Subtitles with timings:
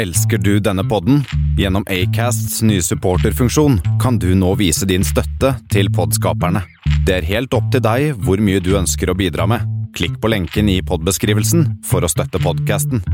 [0.00, 1.24] Elsker du denne podden?
[1.58, 6.62] Gjennom Acasts nye supporterfunksjon kan du nå vise din støtte til podskaperne.
[7.04, 9.66] Det er helt opp til deg hvor mye du ønsker å bidra med.
[9.92, 13.04] Klikk på lenken i podbeskrivelsen for å støtte podkasten.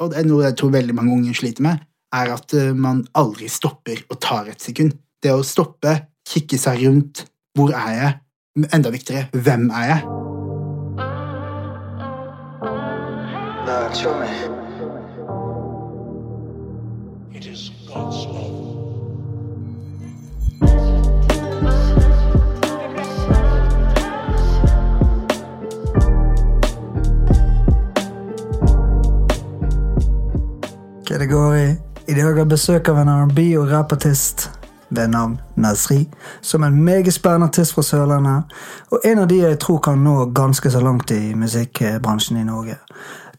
[0.00, 1.84] Og det er noe jeg tror veldig mange unge sliter med,
[2.16, 4.96] er at eh, man aldri stopper og tar et sekund.
[5.20, 7.26] Det å stoppe, kikke seg rundt.
[7.52, 8.12] Hvor er jeg?
[8.72, 10.04] Enda viktigere, hvem er jeg?
[13.68, 14.63] Lord, show me.
[17.36, 18.64] It is God's love.
[31.08, 31.76] Hva det går i?
[32.08, 34.50] I dag har besøk av en R&B- og rappartist
[34.90, 36.08] ved navn Nasri,
[36.40, 38.42] som er en meget spennende artist fra Sørlandet,
[38.90, 42.78] og en av de jeg tror kan nå ganske så langt i musikkbransjen i Norge.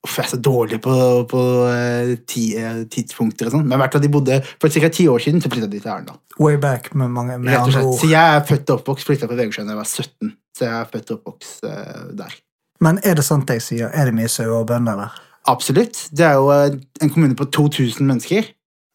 [0.00, 0.92] Uff, jeg er så dårlig på,
[1.28, 3.66] på eh, ti, eh, tidspunkter og sånn.
[3.66, 4.88] Men i hvert fall de bodde for ca.
[4.96, 6.16] ti år siden så flytta de til Arendal.
[6.40, 7.88] Way back, med, mange, med Rett og andre slett.
[7.90, 7.98] ord.
[8.00, 10.30] Så jeg er født og oppvokst, flytta fra Vegårshei da jeg var 17.
[10.56, 12.38] Så jeg er født og oppvokst uh, der.
[12.80, 13.92] Men er det sant jeg sier?
[13.92, 15.20] Er det mye sauer og bønder der?
[15.52, 16.00] Absolutt.
[16.16, 18.48] Det er jo eh, en kommune på 2000 mennesker.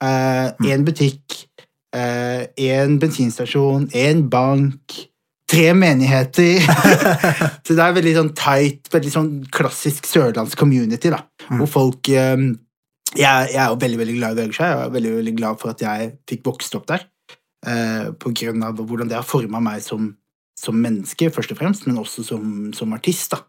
[0.06, 1.38] Én butikk,
[1.96, 4.98] én bensinstasjon, én bank,
[5.50, 6.62] tre menigheter.
[7.66, 11.22] så det er veldig sånn tight, veldig sånn klassisk sørlandsk community, da.
[11.52, 12.48] Hvor folk um,
[13.16, 14.48] jeg, jeg er jo veldig veldig glad i.
[14.50, 17.06] Jeg er veldig, veldig glad for at jeg fikk vokst opp der.
[17.66, 20.12] Uh, på grunn av hvordan det har forma meg som,
[20.60, 23.36] som menneske, først og fremst, men også som, som artist.
[23.36, 23.46] da.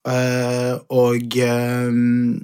[0.00, 2.38] Uh, og um,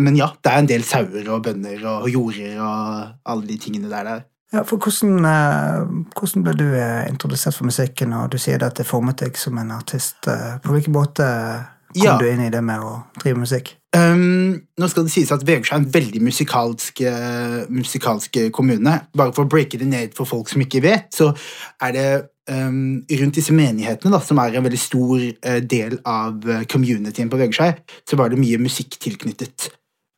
[0.00, 3.90] Men ja, det er en del sauer og bønder og jorder og alle de tingene
[3.90, 4.08] der.
[4.08, 4.24] der.
[4.54, 8.76] Ja, for hvordan, eh, hvordan ble du eh, introdusert for musikken, og du sier at
[8.78, 10.28] det formet deg som en artist?
[10.30, 11.26] eh, På hvilken måte
[11.94, 12.18] kom Ja.
[12.18, 13.74] du inn i det med å drive musikk?
[13.96, 17.02] Um, nå skal det sies at Vegårshei er en veldig musikalsk,
[17.70, 19.06] musikalsk kommune.
[19.14, 21.36] Bare for å breake det ned for folk som ikke vet, så
[21.80, 22.08] er det
[22.50, 25.22] um, rundt disse menighetene, da, som er en veldig stor
[25.62, 27.74] del av communityen på Vegårshei,
[28.08, 29.70] så var det mye musikk tilknyttet.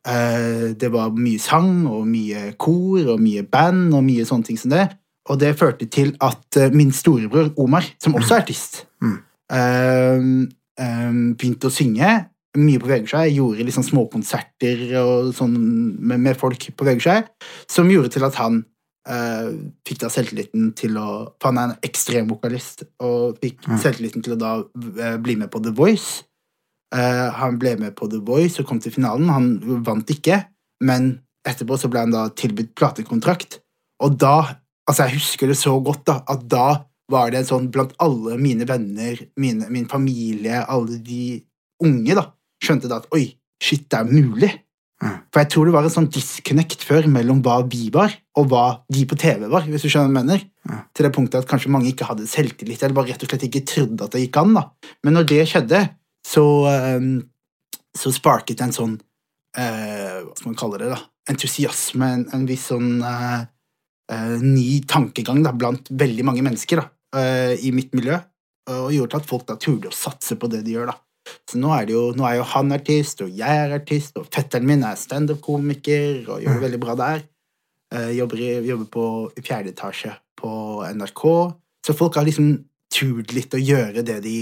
[0.07, 4.59] Eh, det var mye sang og mye kor og mye band og mye sånne ting
[4.59, 4.85] som det.
[5.27, 9.17] Og det førte til at eh, min storebror Omar, som også er artist, Mm.
[9.51, 12.13] eh, begynte å synge
[12.57, 13.35] mye på Vegårshei.
[13.35, 15.53] Gjorde liksom småkonserter og sånn
[15.99, 17.21] med, med folk på Vegårshei,
[17.69, 18.63] som gjorde til at han
[19.07, 19.53] Uh,
[19.87, 23.77] fikk da selvtilliten til å For han er en ekstrem vokalist, og fikk Mm.
[23.79, 26.25] selvtilliten til å da uh, bli med på The Voice.
[26.95, 29.31] Eh, han ble med på The Voice og kom til finalen.
[29.33, 29.49] Han
[29.85, 30.43] vant ikke,
[30.87, 31.17] men
[31.47, 33.61] etterpå så ble han da tilbudt platekontrakt.
[34.03, 34.37] Og da
[34.87, 36.67] Altså, jeg husker det så godt, da, at da
[37.11, 41.41] var det en sånn blant alle mine venner, mine, min familie, alle de
[41.83, 42.23] unge, da,
[42.63, 43.25] skjønte da at oi,
[43.59, 44.53] shit, det er mulig.
[45.03, 45.17] Mm.
[45.27, 48.63] For jeg tror det var en sånn disconnect før mellom hva vi var, og hva
[48.95, 50.47] de på TV var, hvis du skjønner hva jeg mener.
[50.63, 50.79] Mm.
[50.95, 53.65] Til det punktet at kanskje mange ikke hadde selvtillit, eller bare rett og slett ikke
[53.67, 54.55] trodde at det gikk an.
[54.57, 54.65] da.
[55.05, 55.83] Men når det skjedde,
[56.27, 57.11] så, ehm,
[57.95, 58.95] så sparket en sånn
[59.57, 60.91] eh, Hva skal man kalle det?
[60.91, 60.99] da?
[61.31, 63.41] Entusiasme, en, en viss sånn eh,
[64.13, 66.87] eh, ny tankegang da, blant veldig mange mennesker da,
[67.63, 68.17] i mitt miljø,
[68.69, 70.91] og gjorde at folk da turde å satse på det de gjør.
[70.91, 71.31] da.
[71.49, 74.27] Så nå er, det jo, nå er jo han artist, og jeg er artist, og
[74.31, 77.23] fetteren min er standup-komiker og gjør det veldig bra der.
[78.13, 79.05] Jobber, i, jobber på
[79.39, 80.51] i fjerde etasje på
[80.99, 81.23] NRK.
[81.87, 82.51] Så folk har liksom
[82.93, 84.39] turt litt å gjøre det de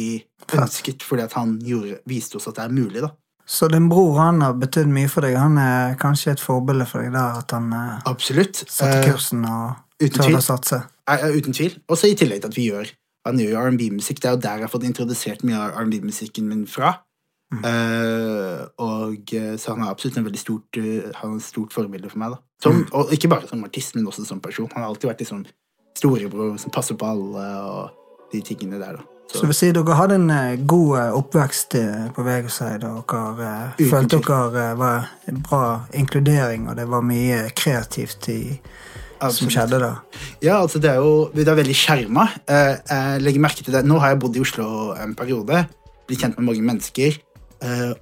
[0.53, 3.01] ønsket, fordi at han gjorde, viste oss at det er mulig.
[3.05, 3.11] da.
[3.45, 5.37] Så din bror han har betydd mye for deg.
[5.37, 8.63] Han er kanskje et forbilde for deg der, at han eh, Absolutt.
[8.65, 10.81] satte Eh, kursen og tør å satse.
[11.07, 11.77] uten tvil.
[11.89, 12.93] Også i tillegg til at vi gjør
[13.25, 14.19] Han gjør jo R&B-musikk.
[14.21, 16.91] Det er jo der jeg har fått introdusert mye av R&B-musikken min fra.
[17.55, 20.77] Uh, og Så han er absolutt en veldig stort
[21.21, 22.35] Han er et stort forbilde for meg.
[22.35, 24.69] da som, Og ikke bare som artist, men også som person.
[24.73, 25.45] Han har alltid vært liksom
[25.97, 28.97] storebror som passer på alle, og de tingene der.
[28.99, 32.77] da Så så vil si dere hadde en eh, god eh, oppvekst eh, på Vegårshei.
[32.81, 34.27] dere Uten følte tvil.
[34.29, 35.63] dere var en bra
[35.93, 38.59] inkludering, og det var mye kreativt i,
[39.19, 39.93] som skjedde da.
[40.43, 42.27] Ja, altså det er jo det er veldig skjerma.
[42.47, 43.85] Jeg legger merke til det.
[43.85, 45.65] Nå har jeg bodd i Oslo en periode,
[46.07, 47.17] blitt kjent med mange mennesker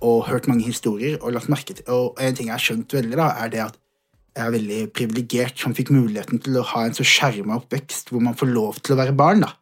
[0.02, 1.18] og hørt mange historier.
[1.22, 3.80] Og lagt merke til, og en ting jeg har skjønt veldig, da, er det at
[4.34, 8.22] jeg er veldig privilegert som fikk muligheten til å ha en så skjerma oppvekst hvor
[8.25, 9.46] man får lov til å være barn.
[9.46, 9.54] da.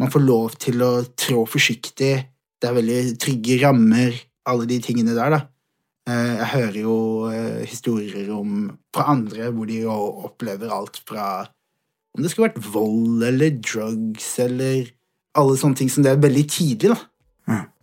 [0.00, 2.12] Man får lov til å trå forsiktig.
[2.60, 4.16] Det er veldig trygge rammer,
[4.48, 5.36] alle de tingene der.
[5.36, 5.40] da.
[6.08, 6.96] Eh, Jeg hører jo
[7.28, 11.46] eh, historier om fra andre hvor de jo opplever alt fra
[12.16, 14.88] om det skulle vært vold eller drugs eller
[15.38, 16.90] alle sånne ting som det er veldig tidlig.
[16.90, 16.98] da.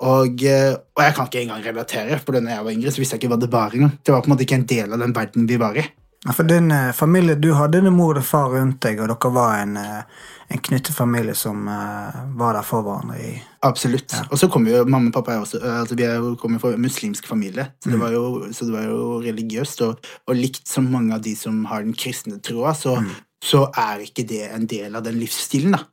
[0.04, 3.16] Og, eh, og jeg kan ikke engang relatere, for da jeg var yngre, så visste
[3.16, 3.94] jeg ikke hva det var engang.
[4.04, 5.86] Det var på en måte ikke en del av den verden vi var i.
[6.26, 9.32] Ja, For din eh, familie, Du hadde din mor og far rundt deg, og dere
[9.34, 13.20] var en, eh, en knyttet familie som eh, var der for hverandre.
[13.22, 13.36] i...
[13.68, 14.16] Absolutt.
[14.32, 16.60] Og så kommer jo mamma og pappa er også, eh, altså Vi er jo, kommer
[16.64, 19.86] fra en muslimsk familie, så det var jo, så det var jo religiøst.
[19.86, 22.98] Og, og likt som mange av de som har den kristne troa, så,
[23.44, 25.84] så er ikke det en del av den livsstilen da,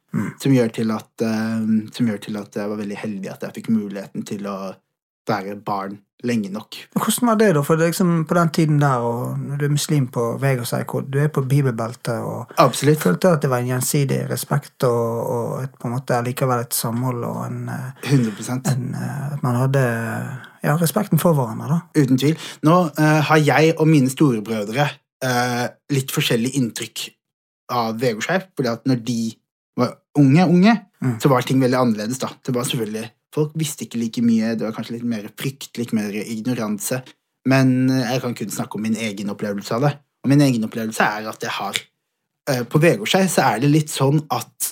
[0.40, 3.58] som, gjør til at, eh, som gjør til at jeg var veldig heldig at jeg
[3.60, 4.58] fikk muligheten til å
[5.28, 6.76] være barn lenge nok.
[6.94, 7.62] Men Hvordan var det, da?
[7.62, 10.94] For det liksom på den tiden der, og når du er muslim på Vegas IK,
[11.12, 13.02] du er på bibelbeltet og Absolutt.
[13.02, 16.74] Følte at det var en gjensidig respekt og, og et, på en måte likevel et
[16.74, 19.84] samhold og en, eh, 100 en eh, At man hadde
[20.64, 22.02] ja, respekten for hverandre, da.
[22.02, 22.38] Uten tvil.
[22.64, 24.88] Nå uh, har jeg og mine storebrødre
[25.24, 27.04] uh, litt forskjellig inntrykk
[27.76, 29.20] av Vegårshei, fordi at når de
[29.76, 30.74] var unge, unge,
[31.04, 31.18] Mm.
[31.20, 32.18] så var ting veldig annerledes.
[32.18, 32.30] da.
[32.46, 35.94] Det var selvfølgelig, Folk visste ikke like mye, det var kanskje litt mer frykt, litt
[35.96, 37.00] mer ignoranse,
[37.50, 39.92] men eh, jeg kan kun snakke om min egen opplevelse av det.
[40.24, 41.80] Og min egen opplevelse er at jeg har
[42.48, 44.70] eh, På Vegårshei så er det litt sånn at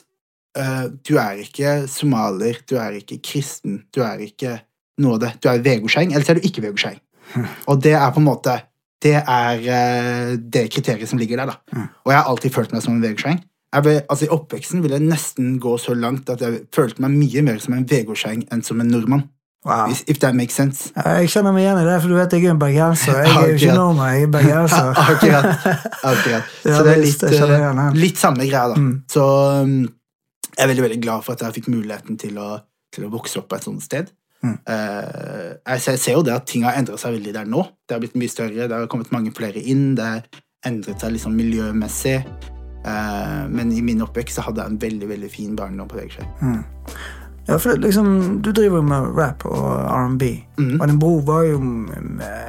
[0.58, 4.58] uh, du er ikke somalier, du er ikke kristen, du er ikke
[5.02, 5.32] noe av det.
[5.42, 6.98] Du er vegårdseng, eller så er du ikke vegårdseng.
[7.70, 8.58] Og det er på en måte
[9.02, 11.86] Det er uh, det kriteriet som ligger der, da.
[12.04, 13.40] Og jeg har alltid følt meg som en vegårdseng.
[13.72, 17.14] Jeg ble, altså I oppveksten ville jeg nesten gå så langt at jeg følte meg
[17.16, 19.24] mye mer som en vegårdseng enn som en nordmann.
[19.64, 19.92] Wow.
[20.06, 20.90] If, that makes sense.
[20.96, 23.18] Ja, Jeg kjenner meg igjen i det, for du vet jeg er en bergenser.
[23.22, 24.88] Jeg er jo ikke nordmann, jeg er bergenser.
[25.12, 25.68] Akkurat.
[26.02, 26.48] Akkurat.
[26.64, 28.80] Så det er litt, kjenner eh, litt samme greia, da.
[28.82, 28.96] Mm.
[29.12, 29.26] Så
[29.62, 29.76] um,
[30.50, 32.56] jeg er veldig veldig glad for at jeg fikk muligheten til å,
[32.92, 34.10] til å vokse opp på et sånt sted.
[34.42, 34.56] Mm.
[34.66, 37.62] Eh, jeg, ser, jeg ser jo det at ting har endret seg veldig der nå.
[37.86, 40.26] Det har blitt mye større, det har kommet mange flere inn, det har
[40.66, 42.18] endret seg liksom miljømessig.
[42.84, 46.64] Eh, men i min oppvekst hadde jeg en veldig veldig fin barndom på Vegskjær.
[47.46, 50.80] Ja, for liksom, Du driver jo med rap og R&B, Mm.
[50.80, 51.58] og din bror var jo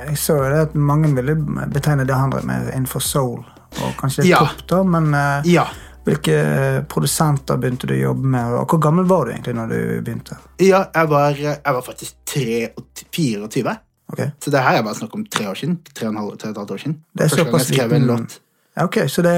[0.08, 1.36] Jeg så jo det at mange ville
[1.70, 3.40] betegne det han drev med innenfor soul,
[3.82, 4.40] og kanskje litt Ja.
[4.46, 5.66] pop, da, men eh, Ja.
[6.06, 10.02] hvilke produsenter begynte du å jobbe med, og hvor gammel var du egentlig når du
[10.02, 10.38] begynte?
[10.60, 12.14] ja jeg, var, jeg var faktisk
[13.12, 13.78] 24.
[14.14, 14.30] Okay.
[14.40, 15.80] Så det her er bare snakk om tre år siden.
[15.96, 16.96] Tre og, en halv, tre og et halvt år siden.
[17.18, 18.40] Det er Første gang såpass jeg skrev en liten- låt.
[18.82, 19.34] Ok, Så det,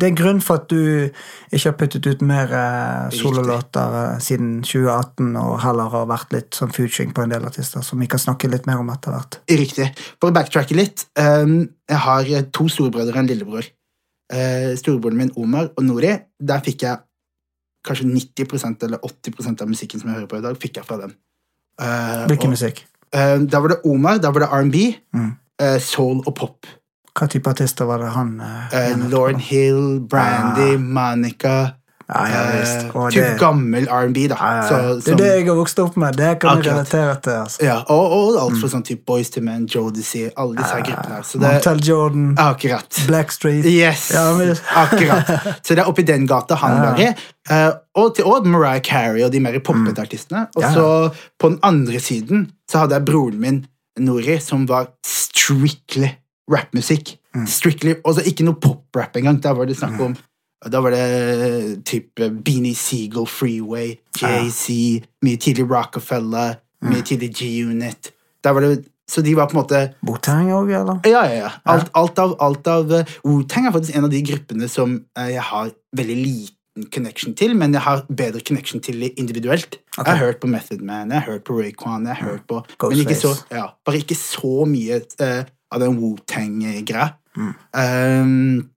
[0.00, 1.10] det er en grunn for at du
[1.52, 6.56] ikke har puttet ut mer eh, sololåter eh, siden 2018, og heller har vært litt
[6.56, 9.36] sånn futuring på en del artister, som vi kan snakke litt mer om etter hvert.
[9.52, 9.90] Riktig.
[10.16, 11.04] For å backtracke litt.
[11.20, 13.68] um, jeg har eh, to storebrødre og en lillebror.
[14.32, 16.98] Uh, storebroren min Omar og Nori, der fikk jeg
[17.88, 20.98] kanskje 90% eller 80% av musikken som jeg hører på i dag, fikk jeg fra
[21.04, 21.12] dem.
[21.80, 22.82] Uh, Hvilken musikk?
[23.12, 25.30] Uh, da var det Omar, da var det R&B, Mm.
[25.82, 26.66] soul og pop.
[27.14, 29.08] Hva type artister var det han eh, Uh.
[29.10, 31.74] Lauren Hill, Brandy, Monica
[32.08, 34.36] Ja, ja, eh, Og Typ det- gammel R&B, da.
[34.40, 34.68] Ja, ja, ja.
[34.68, 36.16] Så- det er det jeg har vokst opp med.
[36.16, 36.72] Det kan jeg Akkurat.
[36.94, 37.32] relatere til.
[37.32, 37.58] altså.
[37.62, 41.14] ja, og, og alt fra sånn type Boys to Men, Jodeci, alle disse her gruppene
[41.18, 41.22] her.
[41.22, 43.00] Så det, Montel Jordan, akkurat.
[43.10, 44.10] Blackstreet Yes!
[44.14, 45.26] Ja, men- Akkurat.
[45.62, 46.90] Så det er oppi den gata han Ja.
[46.92, 47.14] var i.
[47.50, 50.46] Eh, og til Odd, Mariah Carey og de mer poppete artistene.
[50.56, 50.72] Og Ja.
[50.72, 53.66] så på den andre siden så hadde jeg broren min,
[53.98, 56.08] Nori, som var strictly
[56.50, 57.16] rappmusikk.
[57.46, 59.40] Strictly, Også Ikke noe pop-rap engang.
[59.42, 60.16] Da var det snakk om
[60.66, 68.10] Da var det type Beanie Seagull, Freeway, JC, mye tidlig Rockefeller, mye tidlig G-Unit.
[68.42, 70.98] Da var det Så de var på en måte Botang òg, eller?
[71.08, 71.50] ja, ja, ja.
[71.64, 75.30] Alt, alt av, alt av Wutang Wu-Tang er faktisk en av de gruppene som eh,
[75.32, 79.78] jeg har veldig liten connection til, men jeg har bedre connection til individuelt.
[79.96, 82.60] Jeg har hørt på Method Man, jeg har hørt på Rayquan, jeg har hørt på
[82.90, 83.56] men ikke så, Ghostface.
[83.56, 87.08] ja, Bare ikke så mye eh, av den Wu-Tang-greia.
[87.38, 88.70] Um,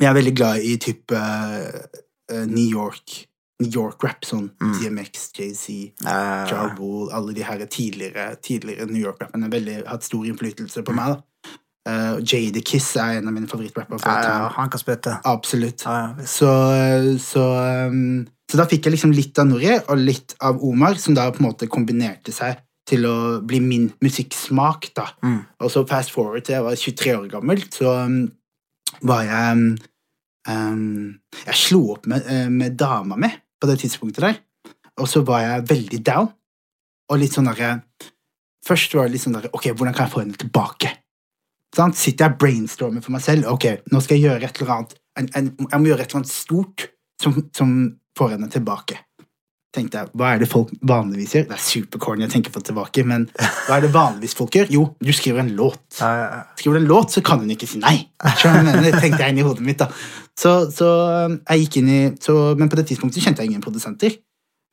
[0.00, 3.24] jeg er veldig glad i type uh, New York
[3.62, 9.46] New York-rap, sånn DMX, JC, Eh, Ja Rule, alle de her tidligere, tidligere New York-rappene
[9.46, 11.14] har hatt stor innflytelse på meg.
[11.14, 11.22] da.
[11.84, 14.00] Uh, Jade Kiss er en av mine favorittrapper.
[14.02, 15.18] ja, ja, han kan spytte.
[15.24, 15.84] Absolutt.
[15.84, 16.14] Ja.
[16.24, 16.48] Så,
[17.20, 17.44] så,
[17.92, 21.30] um, så da fikk jeg liksom litt av Nori og litt av Omar, som da
[21.30, 22.56] på en måte kombinerte seg
[22.88, 24.90] til å bli min musikksmak.
[24.96, 25.08] da.
[25.24, 25.40] Mm.
[25.64, 28.18] Og så fast forward til jeg var 23 år gammel, så um,
[29.02, 29.68] var jeg um,
[30.48, 34.40] um, Jeg slo opp med, eh, med dama mi på det tidspunktet der,
[35.00, 36.28] og så var jeg veldig down.
[37.12, 37.82] Og litt sånn derre
[38.64, 40.92] Først var det litt sånn derre Ok, hvordan kan jeg få henne tilbake?
[41.76, 43.50] Sånn, Sitter jeg og brainstormer for meg selv.
[43.52, 46.22] Ok, nå skal jeg gjøre et eller annet en, en, Jeg må gjøre et eller
[46.22, 46.86] annet stort
[47.20, 47.74] som, som
[48.16, 48.96] får henne tilbake.
[49.74, 51.46] Tenkte jeg, Hva er det folk vanligvis gjør?
[51.50, 54.68] Det er supercorny å tenke på tilbake, men hva er det vanligvis folk gjør?
[54.70, 55.80] Jo, du skriver en låt.
[55.98, 57.96] Skriver du en låt, så kan hun ikke si nei.
[58.22, 59.00] Jeg mener?
[59.02, 59.82] tenkte jeg inn i hodet mitt.
[59.82, 59.90] da.
[60.38, 60.92] Så, så
[61.26, 64.14] um, jeg gikk inn i, så, Men på det tidspunktet kjente jeg ingen produsenter.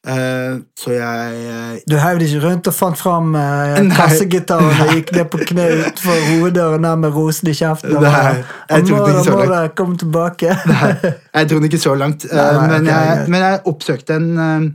[0.02, 5.12] Uh, så jeg uh, Du heiv ikke rundt og fant fram uh, kassegitaren og gikk
[5.14, 7.94] ned på kne utenfor hoveddøren der med rosen i kjeften?
[7.94, 8.32] Nei, bare,
[8.72, 9.52] jeg trodde ikke så langt.
[9.54, 10.56] da, kom tilbake.
[11.32, 14.66] Jeg trodde ikke så langt, uh, Nei, nei, men, jeg, men jeg oppsøkte en eh,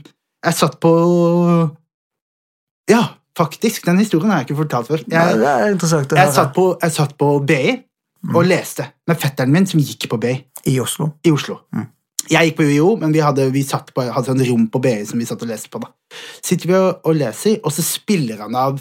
[0.46, 0.92] Jeg satt på
[2.90, 3.02] Ja,
[3.38, 3.86] faktisk.
[3.86, 5.02] Den historien har jeg ikke fortalt før.
[5.10, 6.36] Jeg, det er interessant å jeg, høre.
[6.38, 7.76] satt, på, jeg satt på BI
[8.34, 10.32] og leste med fetteren min, som gikk på BI
[10.70, 11.12] I Oslo.
[11.26, 11.60] i Oslo.
[12.30, 14.96] Jeg gikk på UiO, men vi hadde, vi satt på, hadde en rom på BI
[15.06, 15.82] som vi satt og leste på.
[15.82, 15.90] da.
[16.42, 18.80] Sitter vi og, og leser, og så spiller han av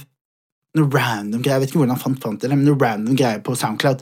[0.76, 1.60] noe random greier.
[1.60, 4.02] Jeg vet ikke hvordan han fant fram til det, men noe random greier på SoundCloud.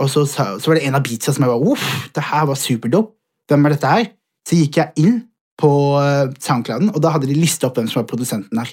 [0.00, 2.46] Og så, så, så var det en av beatsa som jeg var Uff, det her
[2.48, 3.12] var superdope.
[3.50, 4.08] Hvem er dette her?
[4.48, 5.18] Så gikk jeg inn
[5.60, 8.72] på eh, SoundClouden, og da hadde de listet opp hvem som var produsenten der.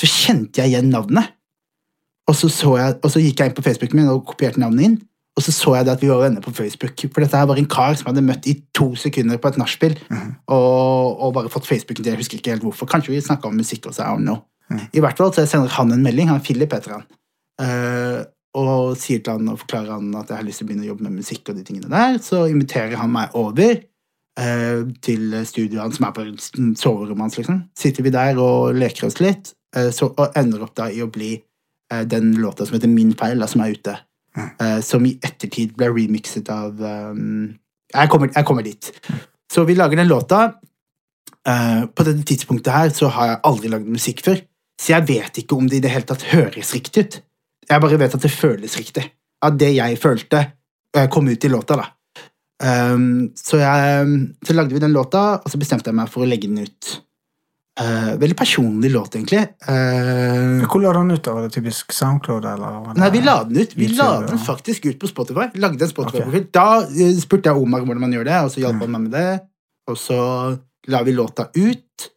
[0.00, 1.32] Så kjente jeg igjen navnet.
[2.30, 4.88] Og så, så jeg, og så gikk jeg inn på Facebooken min og kopierte navnet
[4.88, 4.96] inn.
[5.34, 6.94] Og så så jeg det at vi var venner på Facebook.
[7.10, 9.58] For dette her var en kar som jeg hadde møtt i to sekunder på et
[9.58, 9.96] nachspiel.
[10.46, 12.12] og, og bare fått Facebooken til.
[12.12, 12.88] Jeg husker ikke helt hvorfor.
[12.90, 14.04] Kanskje vi snakka om musikk også.
[14.04, 14.44] I don't know.
[14.94, 16.30] I hvert fall så jeg sender han en melding.
[16.30, 17.04] Han er Philip heter han.
[17.62, 18.22] uh,
[18.54, 20.92] og sier til han og forklarer han at jeg har lyst til å begynne å
[20.92, 21.48] jobbe med musikk.
[21.48, 22.20] og de tingene der.
[22.22, 23.82] Så inviterer han meg over
[24.34, 26.24] til studioene som er på
[26.74, 27.36] soverommet hans.
[27.38, 27.60] liksom.
[27.78, 31.10] Sitter vi der og leker oss litt, eh, så, og ender opp da i å
[31.12, 33.94] bli eh, den låta som heter Min feil, da, som er ute.
[34.34, 37.52] Eh, som i ettertid ble remixet av um,
[37.94, 38.90] jeg, kommer, jeg kommer dit.
[39.52, 40.48] Så vi lager den låta.
[41.44, 44.38] Uh, på dette tidspunktet her så har jeg aldri lagd musikk før,
[44.80, 47.18] så jeg vet ikke om det i det hele tatt høres riktig ut.
[47.68, 49.04] Jeg bare vet at det føles riktig.
[49.44, 50.40] At det jeg følte,
[50.96, 51.76] eh, kom ut i låta.
[51.76, 51.86] da.
[52.64, 54.12] Um, så, jeg,
[54.46, 56.94] så lagde vi den låta, og så bestemte jeg meg for å legge den ut.
[57.74, 59.42] Uh, veldig personlig låt, egentlig.
[59.66, 61.26] Uh, Hvor la du den ut?
[61.26, 62.46] Var det typisk SoundCloud?
[62.94, 63.74] Nei, vi la den ut.
[63.74, 65.48] Vi YouTube, la den faktisk ut på Spotify.
[65.58, 66.46] Lagde en Spotify-profil.
[66.54, 69.16] Da eh, spurte jeg Omar hvordan man gjør det, og så hjalp han meg med
[69.18, 69.26] det.
[69.90, 70.20] Og så
[70.94, 72.08] la vi låta ut,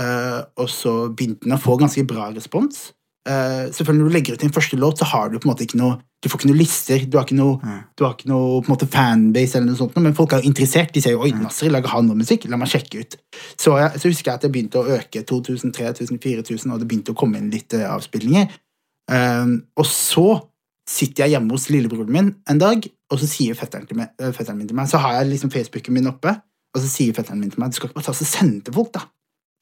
[0.00, 2.88] eh, og så begynte den å få ganske bra respons.
[3.22, 5.62] Eh, selvfølgelig Når du legger ut din første låt, så har du på en måte
[5.62, 8.62] ikke noe Du får ikke noe lister, du har ikke noe, du har ikke noe
[8.66, 10.92] måte fanbase, eller noe sånt, men folk er jo interessert.
[10.94, 12.46] De sier jo 'oi, Nasser, lager han noe musikk?
[12.46, 13.16] La meg sjekke ut'.
[13.58, 16.86] Så, jeg, så husker jeg at det begynte å øke 2000, 3000, 4000, og det
[16.86, 18.54] begynte å komme inn litt uh, avspillinger.
[19.10, 20.28] Um, og så
[20.86, 24.58] sitter jeg hjemme hos lillebroren min en dag, og så sier fetteren, meg, øh, fetteren
[24.58, 26.36] min til meg Så har jeg liksom Facebooken min oppe,
[26.70, 28.78] og så sier fetteren min til meg Du skal ikke bare ta og sende til
[28.78, 29.08] folk, da.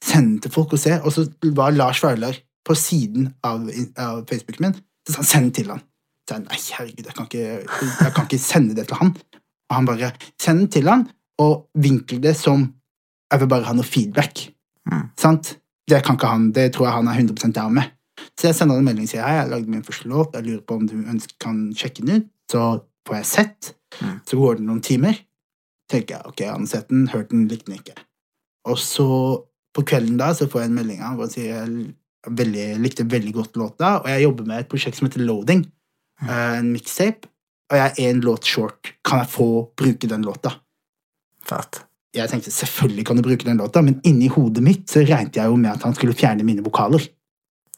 [0.05, 1.01] Send til folk og se.
[1.01, 1.25] Og så
[1.57, 2.37] var Lars Vaular
[2.71, 3.67] på siden av,
[3.99, 4.77] av Facebooken min.
[5.07, 5.83] Så sa han 'send til han'.
[6.29, 7.47] Så jeg, nei, herregud, jeg kan, ikke,
[8.05, 9.17] jeg kan ikke sende det til han.
[9.71, 11.09] Og han bare 'send den til han',
[11.39, 12.75] og vinkel det som
[13.31, 14.51] 'jeg vil bare ha noe feedback'.
[15.19, 15.59] Sant?
[15.89, 17.91] Det kan ikke han, det tror jeg han er 100% down med.
[18.39, 20.61] Så jeg sender en melding og sier hei, jeg lagde min første låt, jeg lurer
[20.61, 22.27] på om du ønsker, kan sjekke den ut.
[22.51, 22.61] Så
[23.07, 23.75] får jeg sett.
[24.29, 25.15] Så går det noen timer.
[25.91, 27.97] tenker jeg, ok, han har sett den, hørt den, likte den ikke.
[28.71, 29.43] Og så
[29.75, 31.73] på kvelden da, så får jeg en melding av han og han sier
[32.29, 35.65] veldig, likte veldig godt låta, og jeg jobber med et prosjekt som heter Loading,
[36.27, 37.31] eh, en mixtape,
[37.71, 38.93] og jeg er en låt short.
[39.07, 39.49] Kan jeg få
[39.79, 40.57] bruke den låta?
[41.47, 41.85] Fett.
[42.15, 45.47] Jeg tenkte selvfølgelig kan du bruke den låta, men inni hodet mitt så regnet jeg
[45.47, 47.05] jo med at han skulle fjerne mine vokaler.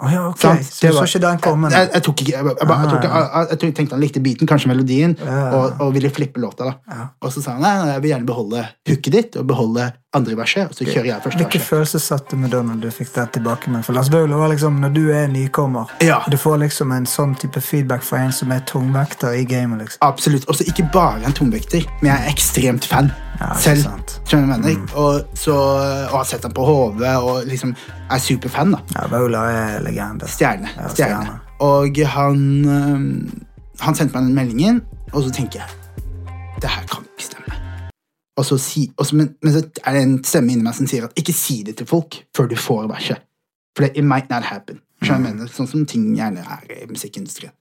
[0.03, 0.39] Å ja, ok.
[0.43, 0.67] Sant?
[0.67, 1.71] Så du så ikke den komme?
[1.71, 4.71] Jeg, jeg, tok ikke, jeg, jeg, jeg, tok, jeg, jeg, tenkte han likte beaten, kanskje
[4.73, 6.73] melodien, og, og ville flippe låta.
[6.73, 6.75] da.
[6.91, 7.09] Ja.
[7.23, 10.35] Og så sa han nei, nei, jeg vil gjerne beholde hooket ditt og beholde andre
[10.37, 11.69] verset, og så kjører jeg første Hvilke verset.
[11.71, 13.71] følelser satt du med da når du fikk det tilbake?
[13.73, 13.85] med?
[13.87, 16.19] For Lars Vaular var liksom, når du er nykommer, Ja.
[16.29, 19.87] du får liksom en sånn type feedback fra en som er tungvekter i gamet.
[19.87, 20.03] liksom.
[20.05, 20.45] Absolutt.
[20.49, 23.87] Og så ikke bare en tungvekter, men jeg er ekstremt fan Ja, selv.
[23.89, 24.03] Mm.
[24.29, 24.83] Skjønner du mener?
[24.95, 28.77] Og, så, og har sett ham på HV og liksom er superfan.
[28.77, 28.83] da.
[28.95, 30.29] Ja, Vaula er legende.
[30.31, 30.71] Stjerne.
[30.77, 31.39] Ja, stjerne.
[31.63, 32.43] Og han,
[33.83, 34.83] han sendte meg den meldingen,
[35.13, 35.79] og så tenker jeg
[36.63, 37.57] det her kan ikke stemme.
[38.39, 40.87] Og så si, og så, men, men så er det en stemme inni meg som
[40.91, 43.25] sier at ikke si det til folk før du får verset.
[43.75, 44.79] For det, it might not happen.
[45.03, 45.51] Skjønner jeg mener?
[45.51, 47.55] Sånn som ting gjerne er i musikkindustrien.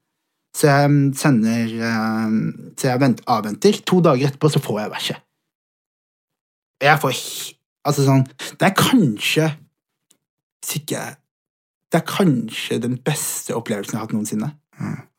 [0.53, 1.69] Så jeg sender
[2.77, 3.77] Så jeg avventer.
[3.87, 5.21] To dager etterpå så får jeg verset.
[6.81, 7.17] Jeg får
[7.87, 8.23] Altså sånn
[8.59, 9.47] Det er kanskje
[10.61, 11.05] Hvis ikke
[11.91, 14.47] Det er kanskje den beste opplevelsen jeg har hatt noensinne.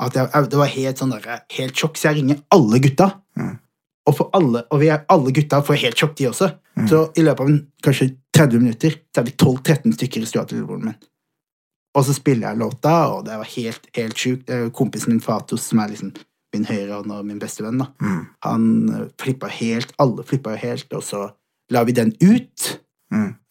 [0.01, 3.09] At jeg, det var helt sånn der, helt sjokk, så jeg ringer alle gutta.
[4.09, 6.49] Og, for alle, og vi er, alle gutta får helt sjokk, de også.
[6.89, 10.47] Så i løpet av en, kanskje 30 minutter så er vi 12-13 stykker i stua
[10.49, 10.97] til broren min.
[11.93, 14.49] Og så spiller jeg låta, og det var helt, helt sjukt.
[14.49, 16.15] Er Kompisen min Fatos, som er liksom
[16.57, 17.91] min høyre hånd og min beste venn, da.
[18.45, 21.23] han eh, flippa helt, alle flippa helt, og så
[21.73, 22.69] la vi den ut.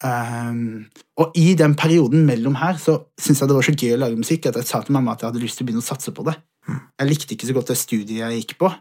[0.02, 0.86] Um,
[1.22, 4.18] og i den perioden mellom her så syntes jeg det var så gøy å lage
[4.18, 6.10] musikk at jeg sa til mamma at jeg hadde lyst til å begynne å satse
[6.14, 6.34] på det.
[6.66, 8.72] Jeg likte ikke så godt det studiet jeg gikk på.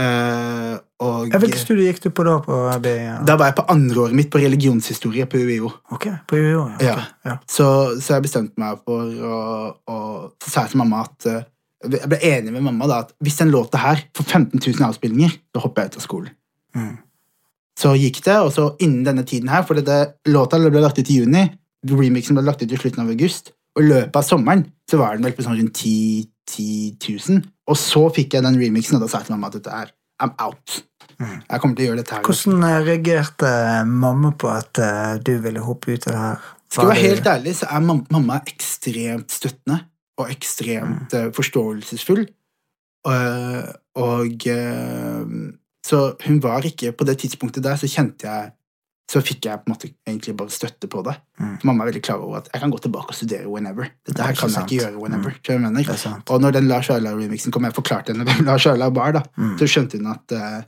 [0.00, 2.38] Uh, og Hvilket studie gikk du på da?
[2.40, 2.56] på?
[2.88, 3.18] Ja.
[3.28, 5.68] da var jeg på andreåret mitt på religionshistorie på UiO.
[5.92, 6.76] Ok, på UiO, ja.
[6.78, 7.04] Okay, Ja.
[7.28, 7.34] ja.
[7.44, 7.66] Så,
[8.00, 9.36] så jeg bestemte meg for å,
[9.84, 9.98] å
[10.40, 11.44] Så sa jeg til mamma at eh,
[11.92, 15.36] Jeg ble enig med mamma da at hvis den låta her får 15 000 avspillinger,
[15.52, 16.32] da hopper jeg ut av skolen.
[16.78, 16.94] Mm.
[17.78, 19.98] Så gikk det, og så innen denne tiden her For det,
[20.28, 21.46] låta ble lagt ut i juni,
[21.88, 25.16] remixen ble lagt ut i slutten av august, og i løpet av sommeren så var
[25.16, 27.42] den vel på sånn rundt 10, 10 000.
[27.72, 29.92] Og så fikk jeg den remixen, og da sa jeg til mamma at dette er
[30.22, 30.82] I'm out.
[31.22, 32.24] Jeg kommer til å gjøre dette her.
[32.26, 33.52] Hvordan eh, reagerte
[33.86, 36.50] mamma på at eh, du ville hoppe ut av det her?
[36.72, 39.78] Skal jeg være helt ærlig, så er mamma ekstremt støttende
[40.20, 41.32] og ekstremt mm.
[41.36, 42.22] forståelsesfull.
[43.08, 45.34] Og, og eh,
[45.82, 48.52] Så hun var ikke På det tidspunktet der så kjente jeg
[49.10, 51.12] Så fikk jeg på en måte egentlig bare støtte på det.
[51.66, 53.90] Mamma er veldig klar over at jeg kan gå tilbake og studere whenever.
[54.06, 55.34] Dette her det kan kan jeg ikke gjøre whenever.
[55.48, 55.74] Mm.
[55.74, 56.30] Det.
[56.30, 59.58] Og når den Lars Arla-remixen kom, jeg forklarte henne hvem Lars Arla var, da, Mm.
[59.58, 60.62] så skjønte hun at uh,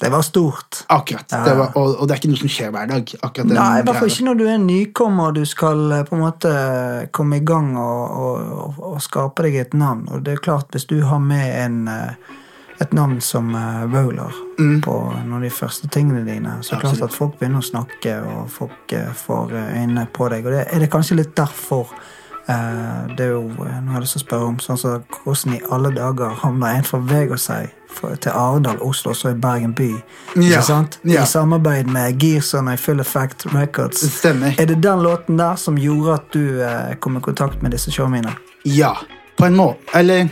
[0.00, 0.80] Det var stort.
[0.88, 1.28] Akkurat.
[1.30, 1.44] Ja.
[1.44, 3.14] Det var, og, og det er ikke noe som skjer hver dag.
[3.22, 6.16] akkurat Nei, i hvert fall ikke når du er nykommer og du skal eh, på
[6.16, 6.50] en måte
[7.12, 10.08] komme i gang og, og, og, skape deg et navn.
[10.10, 12.34] Og det er klart, hvis du har med en, eh,
[12.80, 14.80] et navn som uh, Vaular Mm.
[14.80, 18.46] på noen av de første tingene dine, så klart at folk begynner å snakke, og
[18.48, 20.46] folk uh, får eh, øynene på deg.
[20.46, 21.90] Og det er det kanskje litt derfor
[22.48, 25.58] uh, det er jo, Nå har jeg lyst til å spørre om sånn så, hvordan
[25.58, 27.66] i alle dager havner en fra Vegårshei
[28.20, 29.90] til Arendal, Oslo, og så i Bergen by.
[30.40, 30.62] Ja,
[31.04, 31.20] ja.
[31.22, 34.04] I samarbeid med Gearson og Full Effect Records.
[34.18, 34.56] Stemmer.
[34.56, 38.32] Er det den låten der som gjorde at du kom i kontakt med disse showmiene?
[38.64, 38.96] Ja,
[39.36, 39.80] på en måte.
[39.96, 40.28] Eller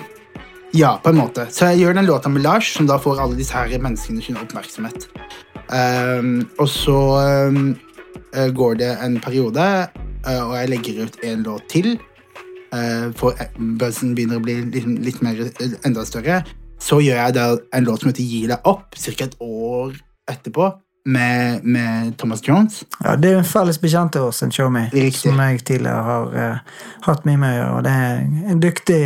[0.74, 1.44] Ja, på en måte.
[1.54, 4.38] Så jeg gjør den låta med Lars, som da får alle disse her menneskene sin
[4.40, 5.06] oppmerksomhet.
[5.70, 6.98] Um, og så
[8.34, 9.66] eh, går det en periode,
[10.26, 11.94] uh, og jeg legger ut en låt til.
[12.74, 13.38] Uh, for
[13.78, 15.44] buzzen begynner å bli litt, litt mer,
[15.86, 16.42] enda større.
[16.82, 19.14] Så gjør jeg da en låt som heter Gi deg opp, ca.
[19.28, 19.94] et år
[20.34, 20.72] etterpå,
[21.04, 22.84] med, med Thomas Jones.
[23.04, 26.32] Ja, Det er jo en felles bekjent av oss, en showme, som jeg tidligere har
[26.32, 27.82] uh, hatt mye med å gjøre.
[27.84, 29.00] Det er en dyktig,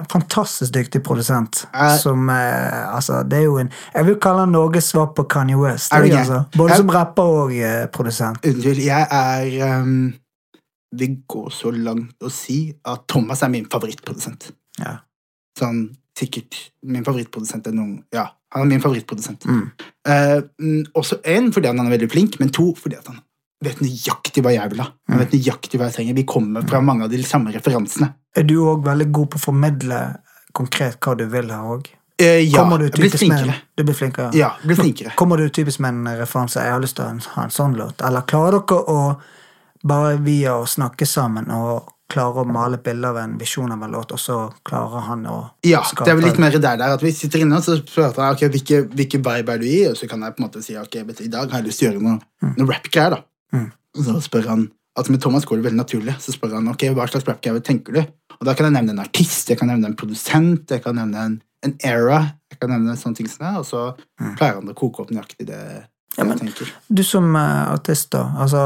[0.00, 1.64] en fantastisk dyktig produsent.
[1.74, 5.26] Uh, som uh, Altså, det er jo en Jeg vil kalle han Norges svar på
[5.28, 5.92] Kanye West.
[5.92, 6.42] Jeg, altså.
[6.56, 8.44] Både som rapper og eh, produsent.
[8.46, 10.12] Unnskyld, jeg er um,
[10.98, 14.50] Det går så langt å si at Thomas er min favorittprodusent.
[14.80, 14.98] Ja.
[15.58, 15.84] Sånn
[16.16, 19.44] sikkert min favorittprodusent er noen Ja, han er min favorittprodusent.
[19.48, 19.70] Mm.
[20.08, 23.20] Eh, mm, også én fordi han er veldig flink, men to fordi at han
[23.62, 24.88] vet nøyaktig hva jeg vil ha.
[25.08, 25.22] Han Mm.
[25.24, 26.14] vet nøyaktig hva jeg trenger.
[26.14, 28.12] Vi kommer fra mange av de samme referansene.
[28.36, 30.00] Er du òg veldig god på å formidle
[30.52, 31.86] konkret hva du vil her òg?
[32.18, 33.54] Eh, ja, Kommer du jeg blir med.
[33.76, 34.34] Du blir flinkere?
[34.34, 35.14] Ja, blir flinkere.
[35.16, 38.06] Kommer du typisk med en referanse 'jeg har lyst til å ha en sånn låt'?
[38.06, 39.16] Eller klarer dere å
[39.84, 43.82] bare via å snakke sammen og klare å male et bilde av en visjon av
[43.86, 44.36] en låt, og så
[44.68, 47.42] klarer han å Ja, skape det er vel litt mer der, der at vi sitter
[47.42, 50.22] inne og så spør jeg ok, hvilke, hvilke vibe er du i, og så kan
[50.22, 52.04] jeg på en måte si ok, du, i dag har jeg lyst til å gjøre
[52.06, 53.16] noe, noe rap-greier.
[53.16, 53.22] da.
[53.56, 53.68] Mm.
[53.98, 56.14] Og så spør han, altså Med Thomas går det veldig naturlig.
[56.20, 58.02] Så spør han ok, hva slags rap-greier tenker du?
[58.38, 61.24] Og Da kan jeg nevne en artist, jeg kan nevne en produsent, jeg kan nevne
[61.26, 62.18] en, en era,
[62.52, 63.82] jeg kan nevne sånne ting som det, og så
[64.20, 64.36] Mm.
[64.38, 65.60] pleier han å koke opp nøyaktig det
[66.18, 66.38] Ja, men-
[66.92, 68.26] Du som eh, artist, da.
[68.38, 68.58] Altså,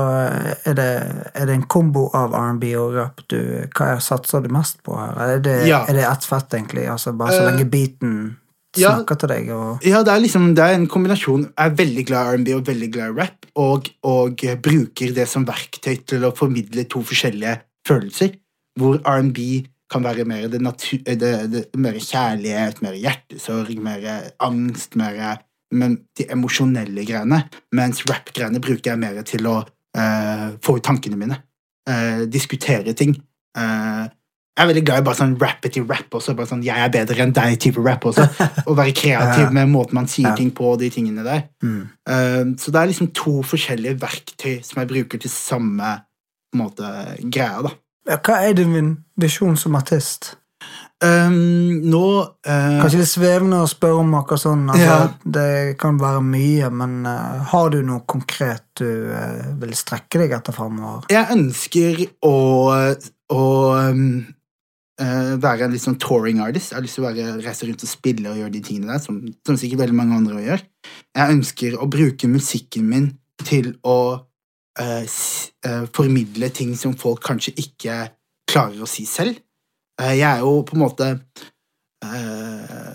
[0.66, 0.86] er det,
[1.34, 3.36] er det en kombo av R&B og rap du
[3.76, 5.14] Hva er, satser du mest på her?
[5.36, 5.84] Er det, Ja.
[5.88, 6.88] er det ett fett, egentlig?
[6.90, 8.36] Altså, bare så Eh, lenge beaten
[8.76, 8.96] ja.
[8.96, 11.46] snakker til deg og Ja, det er liksom det er en kombinasjon.
[11.56, 15.28] Jeg er veldig glad i R&B og veldig glad i rap, og, og bruker det
[15.28, 18.34] som verktøy til å formidle to forskjellige følelser,
[18.78, 21.18] hvor R&B kan være mer, det natur, det,
[21.52, 25.38] det, mer kjærlighet, mer hjertesorg, mer angst, mer
[25.74, 27.42] men de emosjonelle greiene,
[27.74, 31.40] mens rap-greiene bruker jeg mer til å uh, få ut tankene mine.
[31.88, 33.16] Uh, diskutere ting.
[33.58, 34.06] Uh,
[34.56, 36.32] jeg er veldig glad i bare sånn rappety rap også.
[36.36, 38.24] bare sånn, Jeg er bedre enn deg-type rap også.
[38.70, 41.44] Å være kreativ med måten man sier ting på, og de tingene der.
[41.60, 42.54] mm.
[42.56, 45.90] Så det er liksom to forskjellige verktøy som jeg bruker til samme
[46.56, 46.88] måte,
[47.20, 47.74] greia, da.
[48.16, 50.36] Hva er din visjon som artist?
[51.04, 54.62] Um, nå uh, Kanskje litt svevende å spørre om akkurat sånn.
[54.72, 55.00] Altså, Ja.
[55.36, 60.32] Det kan være mye, men uh, har du noe konkret du uh, vil strekke deg
[60.38, 61.04] etter framover?
[61.12, 62.32] Jeg ønsker å,
[63.28, 63.44] å
[63.76, 64.08] um,
[64.96, 66.72] være en litt sånn touring artist.
[66.72, 69.04] Jeg har lyst til å være, reise rundt og spille og gjøre de tingene der,
[69.04, 70.64] som, som sikkert veldig mange andre gjør.
[71.12, 73.10] Jeg ønsker å bruke musikken min
[73.44, 73.98] til å
[75.96, 77.94] formidle ting som folk kanskje ikke
[78.44, 79.38] klarer å si selv.
[80.00, 81.06] Eh, jeg er jo på en måte
[82.04, 82.94] eh,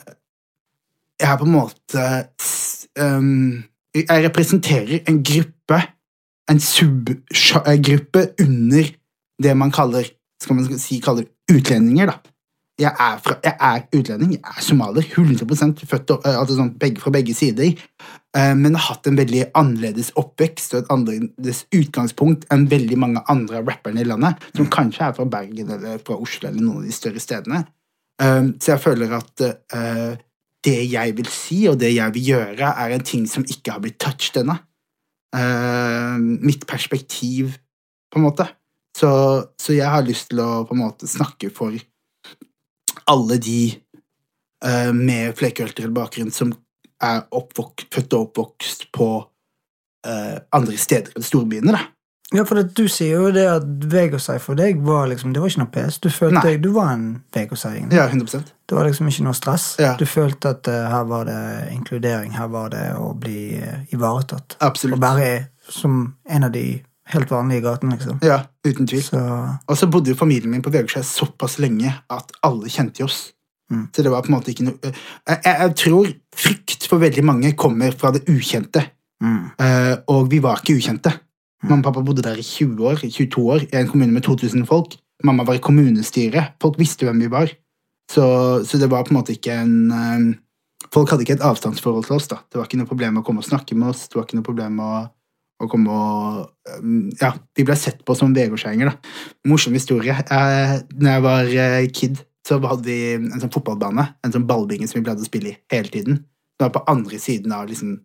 [1.21, 2.03] Jeg er på en måte
[3.95, 5.81] Jeg representerer en gruppe
[6.51, 8.89] en subgruppe under
[9.43, 10.09] det man kaller
[10.41, 12.05] skal man si kaller utlendinger.
[12.05, 12.31] da.
[12.81, 16.71] Jeg er, fra, jeg er utlending, jeg er somalier, 100 født og, eh, altså sånn,
[16.81, 17.75] begge, fra begge sider,
[18.31, 23.59] men har hatt en veldig annerledes oppvekst og et annerledes utgangspunkt enn veldig mange andre
[23.59, 26.87] av rapperne i landet, som kanskje er fra Bergen eller fra Oslo eller noen av
[26.87, 27.59] de større stedene.
[28.23, 30.15] Eh, så jeg føler at eh,
[30.63, 33.83] det jeg vil si, og det jeg vil gjøre, er en ting som ikke har
[33.83, 34.55] blitt touched ennå
[35.35, 37.57] eh, mitt perspektiv,
[38.11, 38.47] på en måte.
[38.97, 39.09] Så,
[39.59, 41.75] så jeg har lyst til å på en måte snakke for
[43.11, 46.51] alle de eh, med flerkulturell bakgrunn som
[47.01, 47.23] er
[47.91, 49.09] født og oppvokst på
[50.07, 51.73] uh, andre steder enn storbyene.
[51.75, 51.87] da.
[52.31, 55.51] Ja, for det, Du sier jo det at Vegosei for deg var liksom, det var
[55.51, 55.97] ikke noe pes.
[55.99, 56.43] Du følte Nei.
[56.45, 57.81] deg, du var en Vegosei.
[57.91, 59.65] Ja, 100% Det var liksom ikke noe stress.
[59.83, 59.97] Ja.
[59.99, 61.41] Du følte at uh, her var det
[61.73, 64.55] inkludering, her var det å bli uh, ivaretatt.
[64.63, 64.95] Absolutt.
[64.95, 65.33] Og være
[65.71, 66.79] som en av de
[67.11, 68.21] helt vanlige gatene, liksom.
[68.23, 69.03] Ja, uten tvil.
[69.03, 69.19] Så
[69.67, 73.33] Og så bodde jo familien min på Vegårshei såpass lenge at alle kjente oss.
[73.71, 73.87] Mm.
[73.95, 74.93] Så det var på en måte ikke noe jeg,
[75.29, 78.83] jeg, jeg tror frykt for veldig mange kommer fra det ukjente.
[79.23, 79.43] mm.
[79.63, 81.13] Eh, og vi var ikke ukjente.
[81.61, 84.65] Mamma og pappa bodde der i 20 år, 22 år, i en kommune med 2000
[84.65, 84.95] folk.
[85.23, 86.55] Mamma var i kommunestyret.
[86.61, 87.51] Folk visste hvem vi var.
[88.11, 88.23] Så,
[88.65, 90.31] så det var på en måte ikke en eh,
[90.91, 92.25] Folk hadde ikke et avstandsforhold til oss.
[92.27, 92.41] da.
[92.51, 94.07] Det var ikke noe problem å komme og snakke med oss.
[94.09, 94.89] Det var ikke noe problem å,
[95.61, 96.81] å komme og eh,
[97.21, 98.91] Ja, vi ble sett på som vegårdsgjenger.
[99.47, 100.17] Morsom historie.
[100.17, 102.19] Eh, når jeg var eh, kid,
[102.51, 105.59] så hadde vi en sånn fotballbane, en sånn ballbinge som vi pleide å spille i
[105.71, 106.23] hele tiden.
[106.59, 107.99] Det var på andre siden av liksom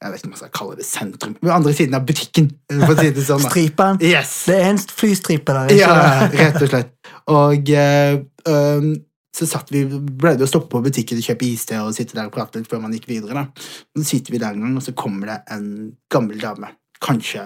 [0.00, 1.34] Jeg vet ikke om jeg skal kalle det sentrum.
[1.36, 3.42] På andre siden av butikken, for å si det sånn.
[3.44, 3.98] Stripen.
[4.00, 4.30] Yes!
[4.48, 6.94] Det er en flystripe der, ikke Ja, rett og slett.
[7.28, 7.72] Og
[8.48, 8.86] um,
[9.36, 12.30] så satt vi, ble det å stoppe på butikken og kjøpe iste og sitte der
[12.30, 13.44] og prate litt før man gikk videre.
[13.44, 13.68] da.
[14.00, 15.68] Så sitter vi der en gang, og så kommer det en
[16.08, 16.72] gammel dame.
[17.04, 17.44] Kanskje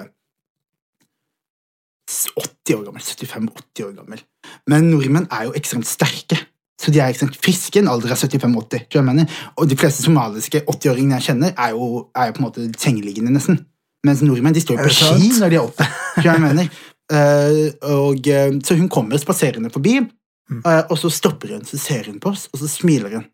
[2.10, 3.02] 80 år gammel.
[3.02, 4.24] 75-80 år gammel.
[4.70, 6.38] Men nordmenn er jo ekstremt sterke.
[6.80, 8.88] Så de er ekstremt friske i en alder av 75-80.
[8.90, 9.36] tror jeg mener.
[9.56, 13.32] Og de fleste somaliske 80-åringene jeg kjenner, er jo, er jo på en måte sengeliggende,
[13.34, 13.62] nesten.
[14.04, 15.94] Mens nordmenn de står jo på ski når de er 80.
[16.18, 16.68] tror jeg mener.
[17.12, 17.66] Uh,
[18.00, 22.20] og, eh, så hun kommer spaserende forbi, uh, og så stopper hun, så ser hun
[22.20, 23.26] på oss, og så smiler hun.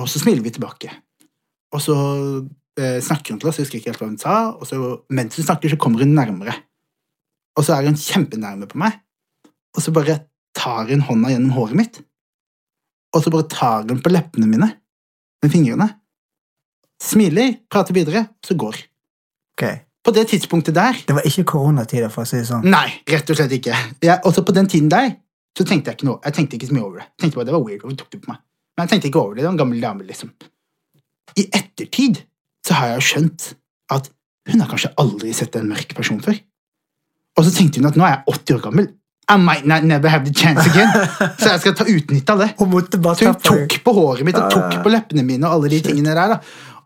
[0.00, 0.92] Og så smiler vi tilbake.
[1.72, 4.68] Og så uh, snakker hun til oss, jeg husker ikke helt hva hun sa, og
[4.68, 4.80] så
[5.12, 6.56] mens hun snakker, så kommer hun nærmere.
[7.58, 8.96] Og så er hun kjempenærme på meg,
[9.76, 10.22] og så bare
[10.56, 12.00] tar hun hånda gjennom håret mitt,
[13.12, 14.68] og så bare tar hun på leppene mine
[15.42, 15.88] med fingrene,
[17.02, 18.78] smiler, prater videre, så går.
[19.56, 19.82] Okay.
[20.02, 22.64] På det tidspunktet der Det var ikke koronatider, for å si det sånn.
[22.66, 23.76] Nei, rett og slett ikke.
[24.02, 25.12] Jeg, også på den tiden der
[25.58, 26.18] så tenkte jeg ikke noe.
[26.24, 27.06] Jeg tenkte ikke så mye over det.
[27.10, 28.40] Jeg tenkte bare det var weird, hun tok det på meg?
[28.72, 29.42] Men jeg tenkte ikke over det.
[29.42, 30.32] Det var en gammel dame, liksom.
[31.38, 32.22] I ettertid
[32.66, 33.48] så har jeg skjønt
[33.92, 34.08] at
[34.50, 36.40] hun har kanskje aldri sett en mørk person før.
[37.38, 38.90] Og så tenkte hun at nå er jeg 80 år gammel.
[39.32, 40.90] I might not never have the chance again.
[41.40, 42.48] Så jeg skal ta utnytte av det.
[42.58, 46.16] Så hun tok på håret mitt og tok på leppene mine og alle de tingene
[46.16, 46.34] der.
[46.34, 46.40] da.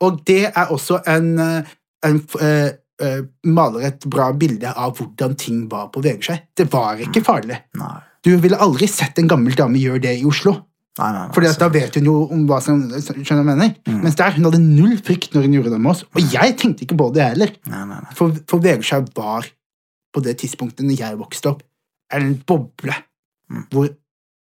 [0.04, 1.72] Og det er også en, eh,
[2.04, 2.68] en uh,
[3.02, 6.38] uh, maler et bra bilde av hvordan ting var på Vegårshei.
[6.56, 7.58] Det var ikke farlig.
[7.80, 7.96] Nei.
[8.26, 10.58] Du ville aldri sett en gammel dame gjøre det i Oslo.
[10.96, 11.32] Nei, nei, nei.
[11.34, 13.74] Fordi da vet hun jo om hva som skjønner jeg mener.
[14.04, 16.06] Mens der, hun hadde null frykt når hun gjorde det med oss.
[16.12, 17.52] Og jeg tenkte ikke på det heller.
[18.16, 19.48] For, for Vegskjær var
[20.16, 21.62] på det tidspunktet når jeg vokste opp,
[22.12, 22.96] er en boble
[23.70, 23.90] hvor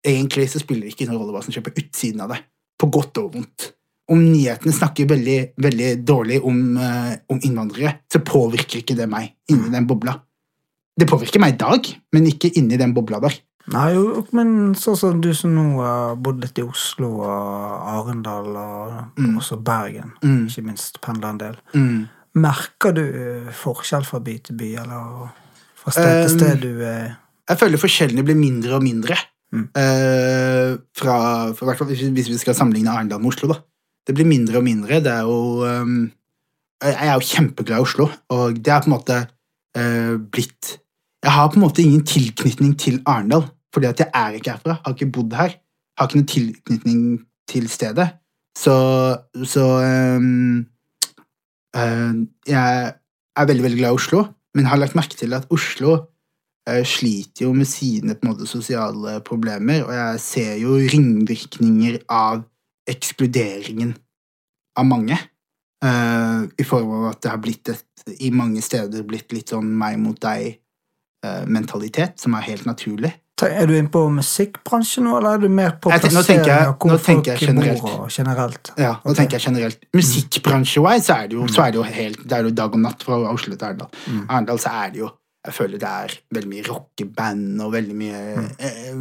[0.05, 2.39] egentlig så spiller det ikke noen rolle hva som skjer på utsiden av det.
[2.79, 3.71] På godt og vondt.
[4.11, 9.31] Om nyhetene snakker veldig, veldig dårlig om, uh, om innvandrere, så påvirker ikke det meg
[9.49, 10.13] inni den bobla.
[10.95, 13.33] Det påvirker meg i dag, men ikke inni den bobla der.
[13.73, 18.51] Nei, jo, men sånn som du som nå har bodd litt i Oslo og Arendal
[18.61, 20.45] og også Bergen, Mm.
[20.45, 21.57] ikke minst pendler en del.
[21.73, 22.05] Mm.
[22.35, 23.05] Merker du
[23.57, 25.33] forskjell fra by til by, eller
[25.85, 27.13] fra sted til sted du eh,
[27.49, 29.17] Jeg føler forskjellene blir mindre og mindre.
[29.53, 29.67] Mm.
[29.77, 31.17] Eh, fra,
[31.53, 33.53] for hvis vi skal sammenligne Arendal med Oslo.
[33.53, 33.59] da.
[34.07, 35.01] Det blir mindre og mindre.
[35.01, 36.11] Det er jo um,
[36.83, 39.19] Jeg er jo kjempeglad i Oslo, og det er på en måte
[39.77, 40.75] uh, blitt
[41.23, 44.77] Jeg har på en måte ingen tilknytning til Arendal, fordi at jeg er ikke herfra.
[44.85, 45.57] Har ikke bodd her.
[45.97, 47.01] Har ikke noen tilknytning
[47.49, 48.09] til stedet.
[48.57, 48.75] Så,
[49.43, 49.65] så
[50.17, 50.65] um,
[51.77, 52.13] uh,
[52.47, 52.93] Jeg
[53.35, 55.91] er veldig, veldig glad i Oslo, men har lagt merke til at Oslo
[56.69, 62.01] eh, sliter jo med sine på en måte, sosiale problemer, og jeg ser jo ringvirkninger
[62.09, 62.45] av
[62.89, 63.95] ekskluderingen
[64.79, 65.17] av mange.
[65.85, 67.85] eh, I form av at det har blitt et,
[68.21, 73.13] i mange steder blitt litt sånn meg mot deg-mentalitet, som er helt naturlig.
[73.43, 77.27] Er du inne på musikkbransjen nå, eller er du mer på plassering av hvor folk
[77.41, 77.81] generelt.
[77.83, 78.71] bor generelt?
[78.79, 79.17] Ja, nå okay.
[79.19, 79.83] tenker jeg generelt.
[79.97, 83.19] Musikkbransje-wise så er så er det jo helt, det er jo dag og natt fra
[83.33, 83.91] Oslo til Arendal.
[84.29, 85.11] Arendal så er det jo
[85.45, 88.21] Jeg føler det er veldig mye rockeband og veldig mye
[88.57, 88.95] eh,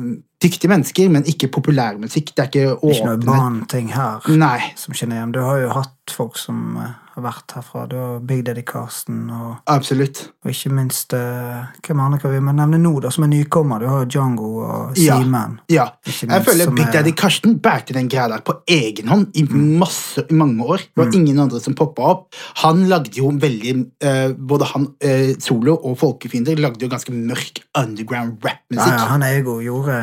[0.44, 2.34] dyktige mennesker, men ikke populærmusikk.
[2.36, 4.60] Det er ikke Ikke noe åpne barneting her Nei.
[4.76, 5.32] som kjenner igjen.
[5.36, 7.86] Du har jo hatt folk som eh, har vært herfra.
[7.88, 10.18] Du har Big Daddy Carsten og, Absolutt.
[10.44, 13.80] og ikke minst eh, Hvem andre kan vi nevne nå, da, som er nykommer?
[13.80, 15.16] Du har Django og Ja.
[15.72, 15.86] Ja.
[16.04, 19.32] Ikke Jeg føler Big Big er- Daddy Karsten bærte den greia der på egen hånd
[19.34, 20.84] i masse, i mange år.
[20.84, 22.26] Det var ingen andre som poppa opp.
[22.66, 27.62] Han lagde jo veldig eh, Både han eh, solo og Folkefiender lagde jo ganske mørk
[27.80, 28.92] underground rap-musikk.
[28.92, 30.02] ja, han Ego gjorde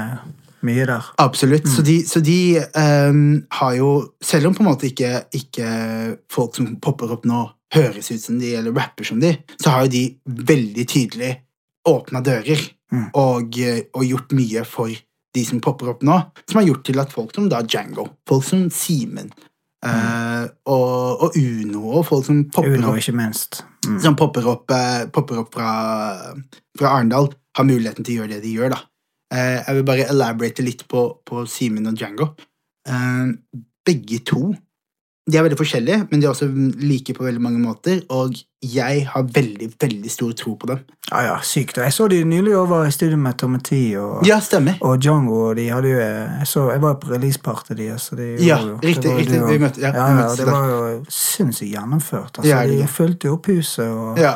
[0.68, 1.08] mye der.
[1.22, 1.70] Absolutt.
[1.70, 3.92] Så de, så de um, har jo
[4.24, 5.70] Selv om på en måte ikke, ikke
[6.32, 9.88] folk som popper opp nå, høres ut som de, eller rapper som de, så har
[9.88, 10.04] jo de
[10.52, 11.34] veldig tydelig
[11.88, 12.60] åpna dører
[12.92, 13.06] Mm.
[13.16, 13.56] og,
[13.96, 14.92] og gjort mye for
[15.32, 18.44] de som popper opp nå, som har gjort til at folk som da Django, folk
[18.44, 19.30] som Simen
[19.88, 23.62] eh, og, og Uno, og folk som popper Uno, opp ikke minst.
[23.88, 23.96] Mm.
[24.04, 25.72] som popper opp, uh, popper opp fra,
[26.78, 28.76] fra Arendal, har muligheten til å gjøre det de gjør.
[28.76, 28.84] da.
[29.32, 32.34] Eh, jeg vil bare elaborate litt på, på Simen og Django.
[32.88, 33.32] Eh,
[33.86, 34.54] begge to
[35.32, 36.48] de er veldig forskjellige, men de er også
[36.82, 38.34] like på veldig mange måter, og
[38.66, 40.80] jeg har veldig, veldig stor tro på dem.
[41.12, 41.78] Ja, ja, sykt.
[41.78, 44.74] Jeg så de nylig over i studio med Tommy T og, Ja, stemmer.
[44.82, 45.38] og Django.
[45.52, 48.10] og de hadde jo, jeg, så, jeg var på releasepartyet deres.
[48.18, 50.68] de Ja, var jo- riktig, var riktig, det, vi møtte- ja, ja, ja, det var
[50.68, 52.38] jo sinnssykt gjennomført.
[52.42, 53.88] Altså, Ja, de fulgte jo opp huset.
[53.88, 54.36] og Ja,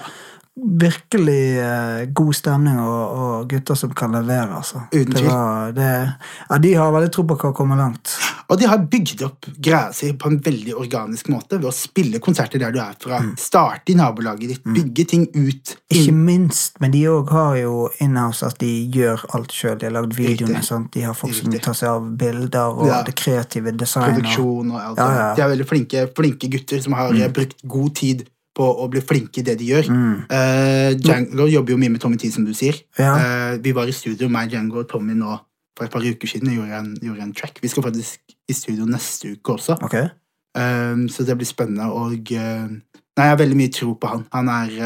[0.56, 4.56] Virkelig eh, god stemning og, og gutter som kan levere.
[4.56, 4.86] Altså.
[4.94, 5.28] Uten tvil.
[5.28, 8.14] ja, de har veldig tro på hva komme langt.
[8.48, 12.22] Og de har bygd opp greia si på en veldig organisk måte ved å spille
[12.24, 13.20] konserter der du er fra.
[13.42, 15.74] Starte i nabolaget ditt, bygge ting ut.
[15.92, 19.80] Ikke minst, men de òg har jo inhouse at de gjør alt sjøl.
[19.82, 20.62] De har lagd videoene.
[20.94, 23.02] De har folk som tar seg av bilder og Ja.
[23.04, 24.22] det kreative designet.
[24.22, 25.28] produksjon og alt Ja, ja.
[25.36, 27.34] De er veldig flinke, flinke gutter som har mm.
[27.34, 29.90] brukt god tid på å bli flinke i det de gjør.
[30.32, 32.78] Eh, Django jobber jo mye med Tommy T, som du sier.
[33.00, 33.12] Ja.
[33.20, 35.36] Uh, vi var i studio, meg, Django og Tommy nå
[35.76, 37.60] for et par uker siden og gjorde en, gjorde en track.
[37.64, 40.08] Vi skal faktisk i studio neste uke også, okay.
[40.56, 41.90] uh, så det blir spennende.
[41.92, 44.24] Og nei, jeg har veldig mye tro på han.
[44.36, 44.78] Han er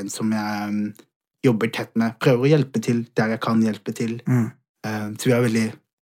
[0.00, 0.82] en som jeg um,
[1.46, 2.18] jobber tett med.
[2.20, 4.18] Prøver å hjelpe til der jeg kan hjelpe til.
[4.28, 4.50] Mm.
[5.20, 5.64] Så vi er veldig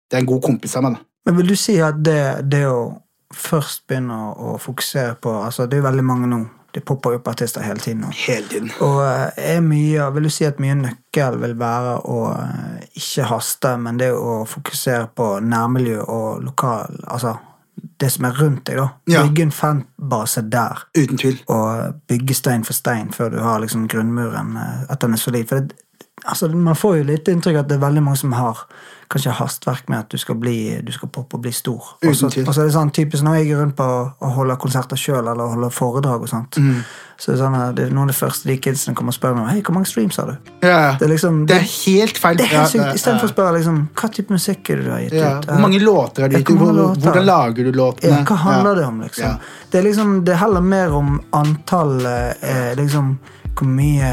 [0.09, 1.05] Det er en god kompis av meg, da.
[1.29, 2.81] Men vil du si at det, det å
[3.35, 6.41] først begynne å, å fokusere på altså Det er veldig mange nå.
[6.79, 8.13] Det popper jo opp artister hele tiden nå.
[8.15, 8.71] Hele tiden.
[8.87, 13.27] Og eh, er mye, vil du si at mye nøkkel vil være å eh, ikke
[13.33, 17.35] haste, men det å fokusere på nærmiljø og lokal Altså
[17.99, 18.87] det som er rundt deg, da.
[19.11, 19.25] Ja.
[19.27, 20.85] Bygge en fanbase der.
[20.95, 21.37] Uten tvil.
[21.51, 25.47] Og bygge stein for stein før du har liksom grunnmuren, at den er solid.
[25.51, 25.79] For det,
[26.25, 28.65] altså, man får jo litt inntrykk at det er veldig mange som har
[29.09, 31.95] kanskje hastverk med at du skal bli, du skal poppe og bli stor.
[32.05, 35.23] Og så er det sånn typisk når jeg er rundt på og holder konserter sjøl,
[35.31, 36.83] eller holder foredrag og sånt, Mm.
[37.17, 39.15] så er det sånn at det er noen av de første de kidsene kommer og
[39.17, 40.51] spør meg Hei, hvor mange streams har du?
[40.63, 42.37] Ja, Det er liksom Det er helt feil.
[42.37, 42.85] det er helt sykt.
[42.85, 45.39] ja, Istedenfor å spørre liksom, hva type musikk er det du har gitt ja.
[45.39, 45.47] ut.
[45.47, 46.49] Hvor mange låter har du gitt?
[46.51, 47.01] låter?
[47.01, 48.13] Hvordan lager du låtene?
[48.13, 49.39] Ja, hva handler det om, liksom?
[49.71, 50.25] Det, er liksom?
[50.25, 53.19] det er heller mer om antall eh, liksom,
[53.59, 54.09] hvor mye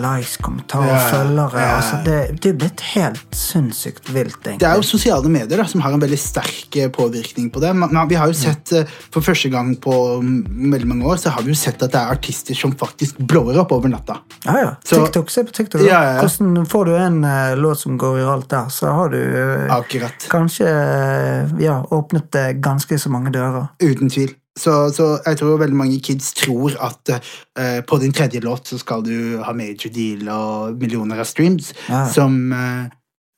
[0.00, 1.74] likes, kommentarer, Ja, følgere ja.
[1.76, 4.60] altså det, det er blitt helt sinnssykt vilt, egentlig.
[4.62, 7.74] Det er jo sosiale medier da, som har en veldig sterk eh, påvirkning på det.
[7.76, 11.34] Men vi har jo sett, eh, For første gang på mm, veldig mange år så
[11.34, 14.20] har vi jo sett at det er artister som faktisk blower opp over natta.
[14.46, 14.72] Ja, ja.
[14.84, 15.84] Så- TikTok, Se på TikTok.
[15.84, 16.00] Ja.
[16.22, 20.66] Hvordan Får du en uh, låt som går viralt der, så har du uh, kanskje
[20.66, 23.68] uh, ja, åpnet ganske så mange dører.
[23.82, 24.34] Uten tvil.
[24.58, 28.78] Så, så jeg tror veldig mange kids tror at uh, på din tredje låt så
[28.80, 32.04] skal du ha major deal og millioner av streams, Ja.
[32.10, 32.88] som, uh,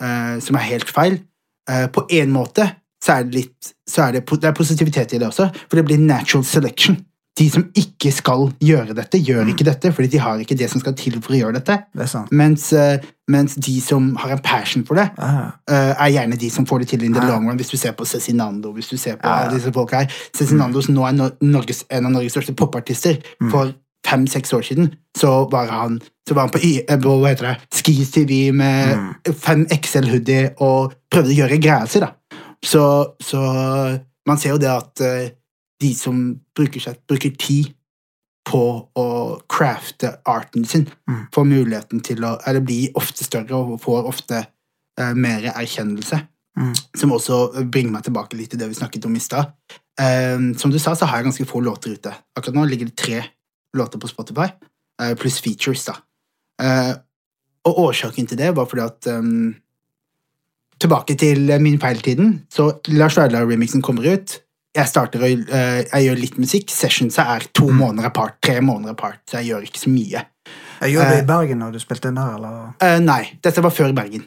[0.03, 1.21] uh, som er helt feil.
[1.95, 2.65] På en måte
[3.05, 5.85] så er det litt så er det, det er positivitet i det også, for det
[5.87, 6.97] blir natural selection.
[7.39, 10.81] De som ikke skal gjøre dette, gjør ikke dette, fordi de har ikke det som
[10.83, 11.77] skal til for å gjøre dette.
[11.97, 12.31] Det sant.
[12.33, 12.99] Mens, eh,
[13.31, 16.89] mens de som har en passion for det, eh, er gjerne de som får det
[16.89, 17.29] til in the Ja.
[17.29, 17.57] long run.
[17.57, 19.49] Hvis du ser på Cezinando, hvis du ser på ja.
[19.49, 20.07] disse folk her.
[20.37, 23.51] Cezinando, som nå er Nor- Norges, en av Norges største popartister, Mm.
[23.51, 23.73] for
[24.05, 27.59] fem-seks år siden, så var han, så var han på, eh, på hva heter det,
[27.73, 29.35] Skis TV med Mm.
[29.35, 32.11] fem XL-hoodie og prøvde å gjøre greia si, da.
[32.63, 35.01] Så, så man ser jo det at
[35.81, 36.17] de som
[36.57, 37.73] bruker, seg, bruker tid
[38.51, 38.61] på
[38.97, 39.07] å
[39.49, 41.27] crafte arten sin, Mm.
[41.33, 44.47] får muligheten til å Eller blir ofte større og får ofte
[44.99, 46.27] eh, mer erkjennelse.
[46.59, 46.75] Mm.
[46.97, 49.53] Som også bringer meg tilbake litt til det vi snakket om i stad.
[49.99, 52.13] Eh, som du sa, så har jeg ganske få låter ute.
[52.37, 53.23] Akkurat nå ligger det tre
[53.77, 54.49] låter på Spotify,
[55.01, 55.95] eh, pluss features, da.
[56.61, 56.95] Eh,
[57.65, 59.55] og årsaken til det var fordi at eh,
[60.81, 64.39] Tilbake til min feiltiden, så Lars Vaular-remixen kommer ut.
[64.77, 66.71] Jeg starter å, eh, jeg gjør litt musikk.
[66.71, 70.27] Sessionsa er to måneder apart, tre måneder apart, så jeg gjør ikke så mye.
[70.81, 71.11] Jeg Eh.
[71.11, 72.75] det i Bergen når du spilte inn der, eller?
[72.81, 74.25] Eh, nei, dette var før Bergen.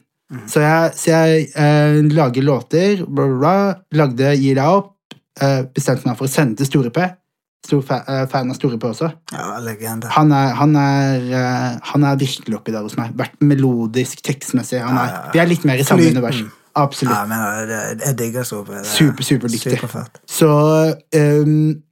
[0.49, 3.57] Så jeg, så jeg eh, lager låter, bla, bla, bla,
[3.93, 4.95] lagde Gi deg opp,
[5.39, 7.05] eh, bestemte meg for å sende til Store P.
[7.63, 9.07] Stor fa eh, fan av Store P også.
[9.31, 10.09] Ja, legende.
[10.11, 13.13] Han er, han er, uh, han er virkelig oppi der hos meg.
[13.15, 14.81] Vært melodisk, tekstmessig.
[14.83, 16.41] Han er, vi er litt mer i samme univers.
[16.75, 17.13] Absolutt.
[17.13, 19.75] Ja, men det, jeg digger så det er Super, superdyktig.
[19.77, 20.21] Superfett.
[20.29, 20.49] Så
[21.15, 21.83] um,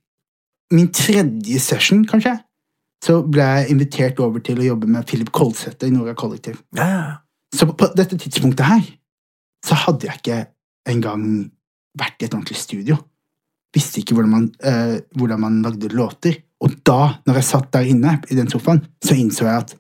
[0.74, 2.38] min tredje session, kanskje,
[3.06, 6.60] så ble jeg invitert over til å jobbe med Philip Kolsæter i Nora Kollektiv.
[6.78, 7.14] Ja, ja.
[7.54, 8.84] Så på, på dette tidspunktet her,
[9.66, 10.42] så hadde jeg ikke
[10.90, 11.26] engang
[11.98, 12.98] vært i et ordentlig studio.
[13.76, 16.42] Visste ikke hvordan man, uh, hvordan man lagde låter.
[16.62, 19.76] Og da, når jeg satt der inne i den sofaen, så innså jeg at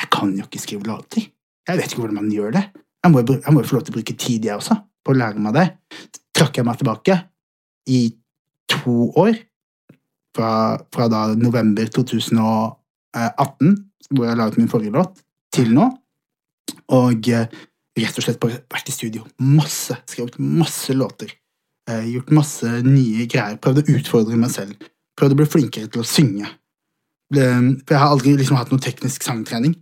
[0.00, 1.28] jeg kan jo ikke skrive låter.
[1.68, 2.64] Jeg vet ikke hvordan man gjør det.
[3.04, 5.12] Jeg må, jo jeg må jo få lov til å bruke tid, jeg også, på
[5.12, 5.66] å lære meg det.
[6.34, 7.18] Trakk jeg meg tilbake
[7.92, 8.00] i
[8.72, 9.36] to år,
[10.34, 10.50] fra,
[10.94, 13.76] fra da november 2018,
[14.10, 15.20] hvor jeg la ut min forrige låt,
[15.54, 15.90] til nå.
[16.96, 17.46] Og eh,
[18.00, 19.24] rett og slett bare vært i studio.
[19.38, 19.96] Masse.
[20.10, 21.36] Skrevet masse låter.
[21.90, 23.60] Eh, gjort masse nye greier.
[23.62, 24.90] Prøvd å utfordre meg selv.
[25.18, 26.48] Prøvd å bli flinkere til å synge.
[27.34, 29.76] For jeg har aldri liksom hatt noe teknisk sangtrening.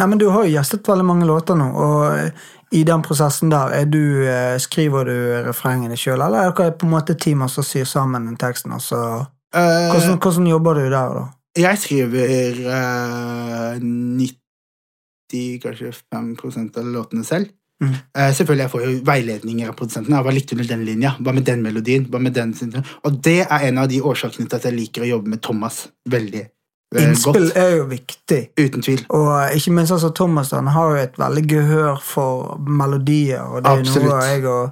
[0.00, 3.50] Nei, men Du har jo gjestet veldig mange låter nå, og eh, i den prosessen
[3.52, 7.44] der, er du, eh, skriver du refrengene sjøl, eller er dere på en måte team
[7.52, 8.72] som syr sammen den teksten?
[8.72, 11.22] Altså, Eh, hvordan, hvordan jobber du der, da?
[11.58, 17.50] jeg skriver uh, 90, kanskje 5% av låtene selv.
[17.82, 17.96] Mm.
[18.14, 20.16] Uh, selvfølgelig jeg får jo veiledninger av produsentene.
[20.20, 21.14] Jeg var du den linja.
[21.18, 22.06] Hva med den melodien?
[22.12, 22.54] Hva med den?
[23.02, 25.88] Og det er en av de årsakene til at jeg liker å jobbe med Thomas
[26.06, 26.52] veldig eh,
[26.98, 27.56] Innspill godt.
[27.56, 28.40] er jo viktig.
[28.58, 29.04] Uten tvil.
[29.14, 33.62] Og eh, ikke minst altså Thomas han har jo et veldig gehør for melodier, og
[33.62, 34.08] det er Absolutt.
[34.10, 34.70] noe jeg og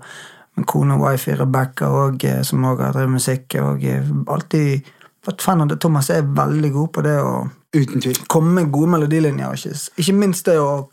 [0.58, 1.90] min kone og wifi Rebekka,
[2.26, 4.90] eh, som også har drevet musikk, og eh, alltid
[5.28, 5.78] vært fan av det.
[5.80, 7.34] Thomas er veldig god på det å
[7.76, 8.18] Uten tvil.
[8.26, 9.54] komme med gode melodilinjer.
[9.54, 10.88] Ikke, ikke minst det å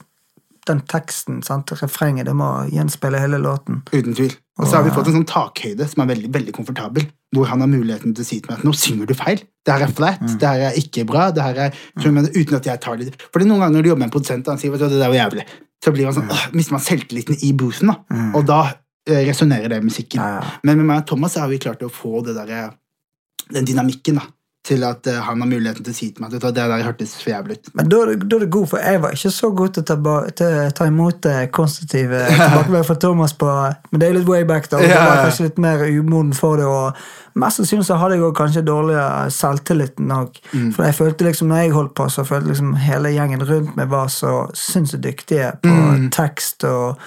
[0.70, 1.72] den teksten, sant?
[1.82, 3.84] refrenget, det må gjenspeile hele låten.
[3.92, 4.34] Uten tvil.
[4.60, 7.60] Og så har vi fått en sånn takhøyde som er veldig veldig komfortabel, hvor han
[7.64, 9.44] har muligheten til å si til meg at nå synger du feil.
[9.66, 11.28] Det her er flat, det her er ikke bra.
[11.36, 11.82] det her er...
[12.00, 14.16] skjønner du, Uten at jeg tar det Fordi noen ganger når du jobber med en
[14.16, 15.46] produsent, og han sier vet du, det der var jævlig,
[15.84, 17.92] så blir man sånn, åh, mister man selvtilliten i boothen.
[17.92, 18.24] da.
[18.38, 18.62] Og da
[19.10, 20.24] eh, resonnerer det i musikken.
[20.24, 20.56] Ja, ja.
[20.64, 24.22] Men med meg og Thomas har vi klart å få det der, eh, den dynamikken
[24.22, 24.30] da,
[24.66, 27.12] til at eh, han har muligheten til å si til meg at det der hørtes
[27.22, 27.68] for jævlig ut.
[27.78, 29.90] Men da det, da er det god, for jeg var ikke så god til å
[29.92, 33.52] ta, til ta imot eh, konstruktive tilbakemeldinger fra Thomas på
[33.92, 34.80] Men det er litt way back, da.
[34.82, 36.66] Og Ja, var kanskje litt mer umoden for det.
[36.66, 40.42] Og mest sannsynlig så hadde jeg også kanskje dårligere selvtilliten òg.
[40.56, 40.74] Mm.
[40.74, 43.94] For jeg følte liksom, når jeg holdt på, så følte liksom hele gjengen rundt meg
[43.94, 46.10] var så sinnssykt dyktige på Mm.
[46.12, 46.98] tekst og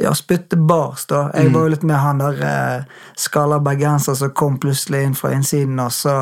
[0.00, 1.26] ja, spytte bars, da.
[1.28, 1.32] Mm.
[1.42, 2.84] Jeg var jo litt med han der eh,
[3.20, 6.14] skalla bergenser som kom plutselig inn fra innsiden, og så,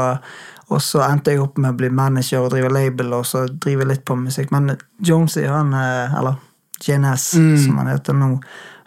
[0.69, 3.87] og så endte jeg opp med å bli manager og drive label, og så drive
[3.89, 4.51] litt på musikk.
[4.53, 6.37] Men Jonesy, han, eh, eller
[6.85, 7.59] JNS, Mm.
[7.65, 8.41] som han heter nå,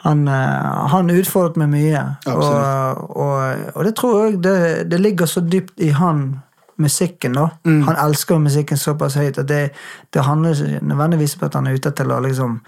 [0.04, 2.04] han, eh, han utfordret meg mye.
[2.28, 6.42] Og, og, og det tror jeg det, det ligger så dypt i han
[6.82, 7.50] musikken, da.
[7.66, 7.84] Mm.
[7.84, 9.72] Han elsker musikken såpass høyt at det,
[10.14, 12.62] det handler nødvendigvis om at han er ute til å liksom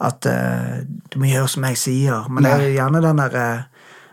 [0.00, 3.32] At uh, du må gjøre som jeg sier, men det er jo gjerne den der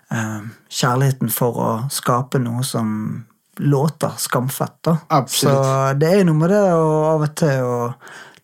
[0.10, 0.39] eh,
[0.70, 2.88] kjærligheten for å skape noe som
[3.60, 4.97] låter skamfett, da.
[5.16, 5.66] Absolutt.
[5.66, 7.76] Så det er noe med det å av og til å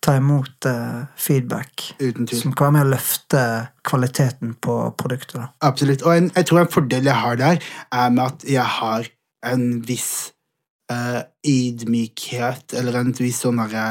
[0.01, 1.91] ta imot uh, feedback.
[2.33, 3.41] Som kan være med å løfte
[3.85, 5.37] kvaliteten på produktet.
[5.37, 5.49] da.
[5.67, 6.05] Absolutt.
[6.07, 7.59] Og en, jeg tror en fordel jeg har der,
[7.93, 9.09] er med at jeg har
[9.51, 10.31] en viss
[10.91, 13.85] uh, ydmykhet, eller en viss sånn derre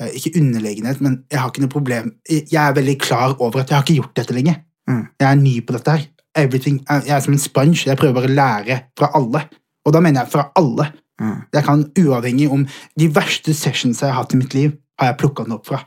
[0.00, 3.70] eh, Ikke underlegenhet, men jeg har ikke noe problem Jeg er veldig klar over at
[3.70, 4.56] jeg har ikke gjort dette lenge.
[4.90, 5.04] Mm.
[5.20, 6.06] Jeg er ny på dette her.
[6.38, 7.84] Everything, jeg er som en sponge.
[7.86, 9.44] Jeg prøver bare å lære fra alle.
[9.86, 10.90] Og da mener jeg fra alle.
[11.20, 11.38] Mm.
[11.54, 12.62] Jeg kan uavhengig om
[12.98, 15.82] De verste sessions jeg har hatt i mitt liv, har jeg plukka den opp fra.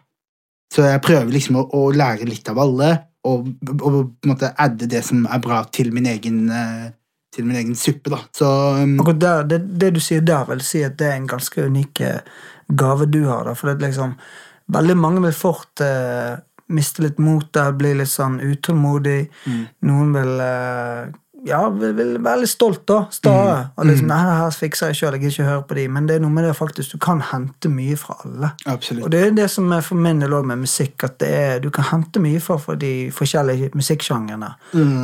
[0.74, 2.92] Så jeg prøver liksom å, å lære litt av alle,
[3.26, 3.48] og,
[3.80, 6.90] og på en måte adde det som er bra til min egen, eh,
[7.34, 8.20] til min egen suppe, da.
[8.36, 8.50] Så
[8.82, 12.02] um, der, det, det du sier der, vil si at det er en ganske unik
[12.06, 12.20] eh,
[12.68, 13.48] gave du har.
[13.48, 14.18] Da, for det er liksom,
[14.76, 16.36] veldig mange vil fort uh,
[16.74, 19.20] miste litt motet, bli litt sånn utålmodig.
[19.86, 21.02] Noen vil eh,
[21.46, 23.04] ja, vil, være litt stolt, da.
[23.14, 23.58] Stae.
[23.78, 25.84] Og liksom, nei, det her fikser jeg sjøl, jeg gidder ikke høre på de.
[25.94, 28.50] Men det er noe med det faktisk, du kan hente mye fra alle.
[28.72, 29.06] Absolutt.
[29.06, 31.60] Og det er det som er for min del også med musikk, at det er,
[31.62, 34.50] du kan hente mye fra for de forskjellige musikksjangrene.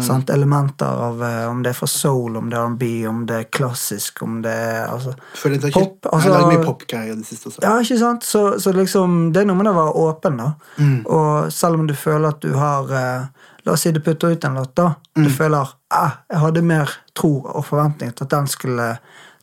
[0.08, 0.34] Sant?
[0.34, 3.48] Elementer av eh, om det er fra soul, om det er R&B, om det er
[3.54, 7.20] klassisk, om det er altså, For det ikke, Pop, altså- har lagd mye popgreier i
[7.22, 7.62] det siste også.
[7.68, 8.26] Ja, ikke sant?
[8.26, 10.52] Så, så liksom, det er noe med det å være åpen, da.
[10.82, 11.00] Mm.
[11.06, 14.46] Og selv om du føler at du har eh, La oss si du putter ut
[14.48, 14.94] en låt, da.
[15.18, 15.26] Mm.
[15.26, 18.88] Du føler ah, jeg hadde mer tro og forventning til at den skulle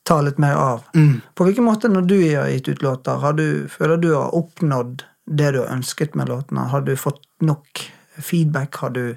[0.09, 0.87] ta litt mer av.
[0.97, 1.21] Mm.
[1.37, 5.05] På hvilken måte, når du har gitt ut låter, har du, føler du har oppnådd
[5.29, 6.69] det du har ønsket med låtene?
[6.73, 7.85] Har du fått nok
[8.17, 8.81] feedback?
[8.83, 9.17] Har du,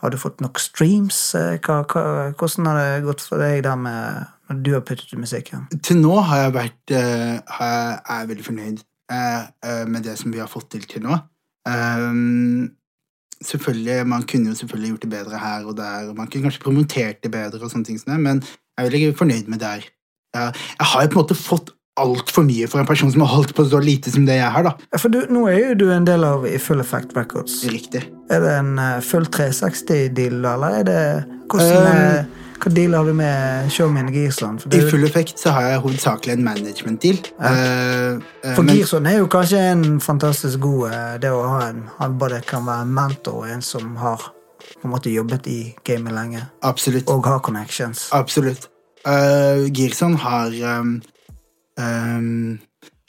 [0.00, 1.18] har du fått nok streams?
[1.34, 2.04] Eh, Hva, hva,
[2.38, 5.66] hvordan har det gått for deg der med når du har puttet ut musikken?
[5.82, 8.80] Til nå har jeg vært uh, har jeg, er veldig fornøyd
[9.12, 11.18] uh, uh, med det som vi har fått til til nå.
[11.68, 12.70] Um,
[13.44, 16.62] selvfølgelig, Man kunne jo selvfølgelig gjort det bedre her og der, og man kunne kanskje
[16.62, 19.84] promotert det bedre, og sånne ting som det, men jeg er veldig fornøyd med der.
[20.34, 23.54] Jeg, har jo på en måte fått altfor mye for en person som har holdt
[23.56, 24.64] på så lite som det jeg har.
[24.64, 24.72] da.
[24.92, 27.60] Ja, For du, nå er jo du en del av I Full Effect Records.
[27.68, 28.04] Riktig.
[28.30, 31.00] Er det en uh, full 360-deal, eller er det
[31.50, 33.70] hvordan, eh, Hva deal har du med?
[33.72, 37.20] For, Um, I full effekt så har jeg hovedsakelig en management-deal.
[37.38, 38.16] Okay.
[38.20, 41.82] Uh, for men- Gearsland er jo kanskje en fantastisk god eh, Det å ha en
[41.98, 44.18] Han både kan være en mentor og en som har
[44.80, 47.08] på en måte jobbet i gamet lenge, Absolutt.
[47.08, 48.08] og har connections.
[48.12, 48.68] Absolutt.
[49.06, 51.02] Uh, Girson har um,
[51.80, 52.58] um,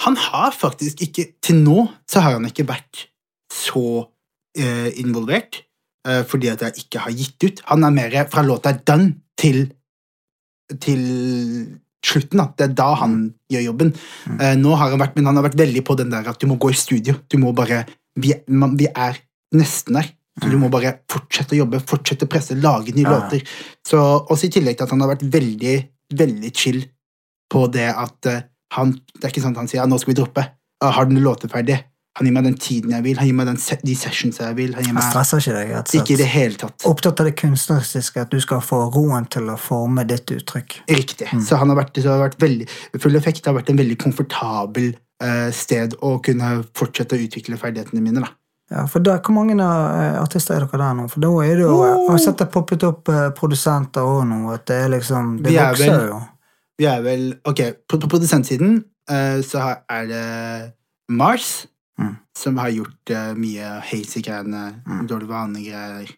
[0.05, 3.07] Han har faktisk ikke Til nå så har han ikke vært
[3.51, 5.61] så uh, involvert,
[6.07, 7.61] eh, fordi at jeg ikke har gitt ut.
[7.67, 9.69] Han er mer fra låta done til
[10.79, 11.01] til
[12.05, 12.39] slutten.
[12.39, 12.47] Da.
[12.57, 13.15] Det er da han
[13.51, 13.91] gjør jobben.
[14.39, 16.47] Eh, nå har han vært, men han har vært veldig på den der at du
[16.49, 17.17] må gå i studio.
[17.29, 17.85] Du må bare
[18.19, 19.15] Vi, man, vi er
[19.55, 20.09] nesten der.
[20.41, 23.13] Så du må bare fortsette å jobbe, fortsette å presse, lage nye Ja.
[23.19, 23.43] låter.
[23.87, 25.75] Så, også i tillegg til at han har vært veldig,
[26.11, 26.81] veldig chill
[27.51, 28.41] på det at uh,
[28.73, 30.43] han Det er ikke at han sier nå skal vi droppe.
[30.83, 31.77] Har du noen låter ferdig?
[32.19, 34.55] Han gir meg den tiden jeg vil, han gir meg den, se- de sessions jeg
[34.57, 34.73] vil.
[34.75, 35.03] Han gir meg...
[35.05, 36.83] han stresser ikke deg, Altså, Ikke i det hele tatt.
[36.89, 40.81] Opptatt av det kunstneriske, at du skal få roen til å forme ditt uttrykk.
[40.91, 41.29] Riktig.
[41.47, 42.67] Så han har vært, så har vært veldig
[42.99, 44.91] Full effekt har vært en veldig komfortabel
[45.23, 48.25] uh, sted å kunne fortsette å utvikle ferdighetene mine.
[48.27, 48.33] da.
[48.71, 51.07] Ja, for der, Hvor mange eh, artister er dere der nå?
[51.11, 54.37] For da er det jo, Jeg har sett det poppet opp eh, produsenter òg nå.
[54.53, 56.19] at Det er liksom, det Vi er vokser vel- jo.
[56.79, 58.77] Vi er vel Ok, på, på produsentsiden
[59.11, 60.23] uh, så er det
[61.11, 61.65] Mars,
[62.01, 62.15] Mm.
[62.37, 64.63] som har gjort uh, mye hazy-greiene,
[65.09, 66.09] dårlig vane-greier.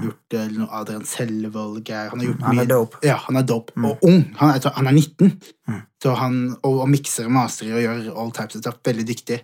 [0.00, 2.10] Gjort uh, noe Adrian Selvold-greier.
[2.12, 3.00] Han har gjort Han er dope.
[3.06, 3.74] Ja, han er dope.
[3.78, 4.20] Og ung.
[4.40, 5.32] Han er, han er 19.
[5.70, 5.80] Mm.
[6.02, 8.78] Så han, og, og mikser og masterer og gjør all types of stuff.
[8.86, 9.42] Veldig dyktig.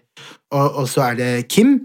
[0.55, 1.81] Og, og så er det Kim.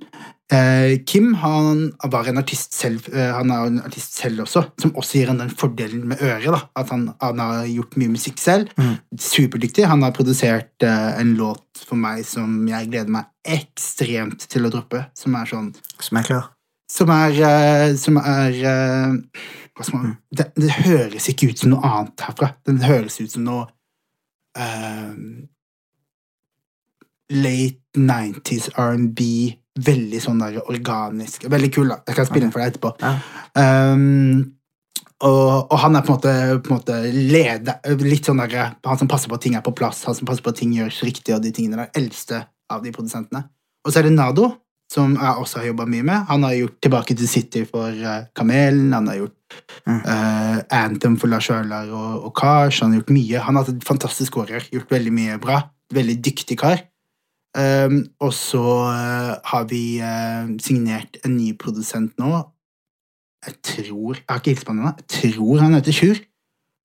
[0.51, 4.91] Eh, Kim han var en artist selv, eh, han er en artist selv også, som
[4.99, 6.51] også gir han den fordelen med øret.
[6.51, 8.67] da, At han, han har gjort mye musikk selv.
[8.77, 8.97] Mm.
[9.17, 9.87] Superdyktig.
[9.87, 14.71] Han har produsert eh, en låt for meg som jeg gleder meg ekstremt til å
[14.73, 15.05] droppe.
[15.17, 16.49] Som er sånn Som er klar.
[16.91, 19.45] Som er, uh, som er uh,
[19.77, 22.51] hva skal man, det, det høres ikke ut som noe annet herfra.
[22.67, 23.65] Den høres ut som noe
[24.59, 25.15] uh,
[27.31, 29.27] Late 90s R&B.
[29.81, 31.47] Veldig sånn der organisk.
[31.51, 32.01] Veldig kul, da.
[32.09, 32.91] Jeg kan spille den for deg etterpå.
[32.99, 33.13] Ja.
[33.95, 34.57] Um,
[35.21, 36.33] og, og han er på en måte,
[36.65, 39.73] på en måte leder, litt sånn der, han som passer på at ting er på
[39.77, 41.91] plass, han som passer på at ting gjøres riktig, og de tingene der.
[41.97, 43.45] Eldste av de produsentene.
[43.85, 44.49] Og så er det Nado,
[44.91, 46.25] som jeg også har jobba mye med.
[46.29, 49.57] Han har gjort Tilbake til City for uh, Kamelen, han har gjort
[49.87, 52.81] uh, Anthem for Lars Vaular og, og Kars.
[52.83, 53.43] Han har gjort mye.
[53.45, 55.61] Han har hatt et fantastisk år i år, gjort veldig mye bra.
[55.95, 56.83] Veldig dyktig kar.
[57.51, 59.99] Um, og så uh, har vi
[60.63, 62.31] signert en ny produsent nå.
[63.45, 64.93] Jeg tror Jeg har ikke hilst på han ennå.
[65.01, 66.19] Jeg tror han heter Sjur.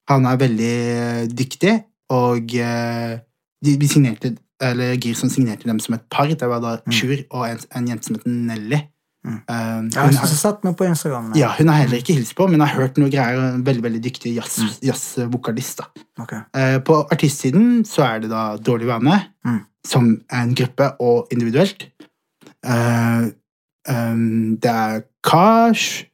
[0.08, 1.72] Han er veldig eh, dyktig,
[2.14, 3.16] og eh,
[3.64, 6.30] de, vi signerte eller Girson signerte dem som et par.
[6.30, 8.78] Det var da Sjur og en, en jente som het Nelly.
[9.26, 9.40] Mm.
[9.50, 11.32] Um, Jeg har hun har, sett noe på Instagram.
[11.34, 13.40] ja, hun har heller ikke hilst på, men har hørt noe greier.
[13.56, 15.82] en Veldig veldig dyktig jazz- jazzvokalist.
[15.82, 15.88] da.
[16.22, 16.32] Ok.
[16.54, 19.60] Eh, På artistsiden så er det da Dårlig vane, Mm.
[19.84, 21.88] som er en gruppe og individuelt.
[22.66, 23.28] Uh,
[23.90, 26.04] um, det er Kars,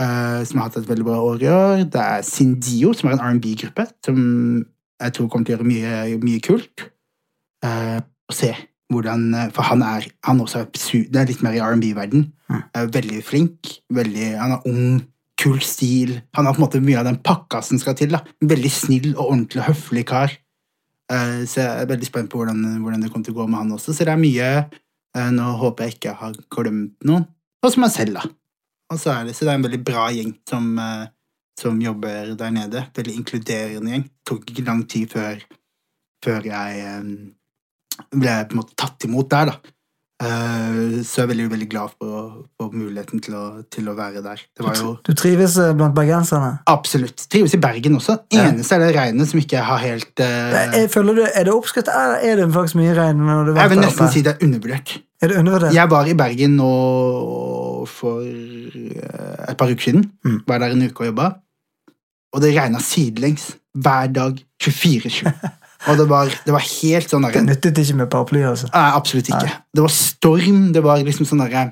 [0.00, 1.84] eh, som har hatt et veldig bra år i år.
[1.92, 4.18] Det er Sindio, som er en R&B-gruppe, som
[5.00, 6.88] jeg tror kommer til å gjøre mye, mye kult.
[7.64, 8.54] Uh, og se
[8.90, 10.68] hvordan eh, For han er han også er,
[11.12, 12.24] det er litt mer i R&B-verden.
[12.50, 12.62] Mm.
[12.74, 13.74] Er veldig flink.
[13.94, 15.00] Veldig, han er ung,
[15.38, 16.16] kul stil.
[16.34, 18.16] Han har på en måte mye av den pakka som skal til.
[18.16, 18.24] da.
[18.42, 20.34] Veldig snill og ordentlig høflig kar.
[21.12, 23.62] Uh, så jeg er veldig spent på hvordan, hvordan det kommer til å gå med
[23.62, 23.94] han også.
[23.94, 24.50] Så det er mye
[25.10, 27.24] Uh, Nå håper jeg ikke jeg har glemt noen.
[27.64, 28.28] Og så meg selv, da.
[28.90, 31.08] Og så er det, så det er en veldig bra gjeng som, eh,
[31.58, 32.86] som jobber der nede.
[32.96, 34.06] Veldig inkluderende gjeng.
[34.08, 35.44] Det tok ikke lang tid før,
[36.24, 37.12] før jeg eh,
[38.10, 39.76] ble på en måte tatt imot der, da.
[40.20, 44.24] Eh, så jeg er veldig, veldig glad for, for muligheten til å, til å være
[44.24, 44.42] der.
[44.58, 46.58] Det var jo Du trives blant bergenserne?
[46.68, 47.24] Absolutt.
[47.30, 48.18] Trives i Bergen også.
[48.34, 48.48] Ja.
[48.50, 50.58] Eneste er det regnet som ikke har helt uh...
[50.74, 53.22] Jeg, føler du, Er det oppskrytt, eller er det faktisk mye regn?
[53.54, 54.12] Jeg vil nesten oppe?
[54.18, 54.98] si det er undervurdert.
[55.22, 55.78] Er det undervurdert?
[55.78, 56.74] Jeg var i Bergen nå
[57.88, 60.04] for eh, et par uker siden.
[60.24, 60.42] Mm.
[60.48, 61.30] Var der en uke og jobba.
[62.34, 65.26] Og det regna sidelengs hver dag 24-7.
[65.88, 68.66] Og det var, det var helt sånn Det nyttet ikke med paraply, altså.
[68.74, 69.54] Nei, absolutt ikke.
[69.72, 70.58] Det var storm.
[70.76, 71.70] Det var liksom sånn derre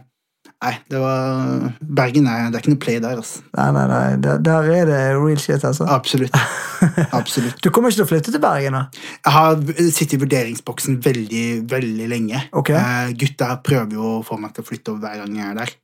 [0.58, 3.44] Nei, det var Bergen nei, det er ikke noe play der, altså.
[3.54, 4.06] Nei, nei, nei.
[4.24, 5.86] Der, der er det real shit, altså.
[5.86, 6.34] Absolutt.
[7.18, 7.60] Absolutt.
[7.62, 9.04] Du kommer ikke til å flytte til Bergen, da?
[9.22, 9.60] Jeg har
[9.92, 12.42] sittet i vurderingsboksen veldig, veldig lenge.
[12.58, 12.72] Ok.
[12.74, 15.60] Eh, gutta prøver jo å få meg til å flytte over hver gang jeg er
[15.60, 15.76] der.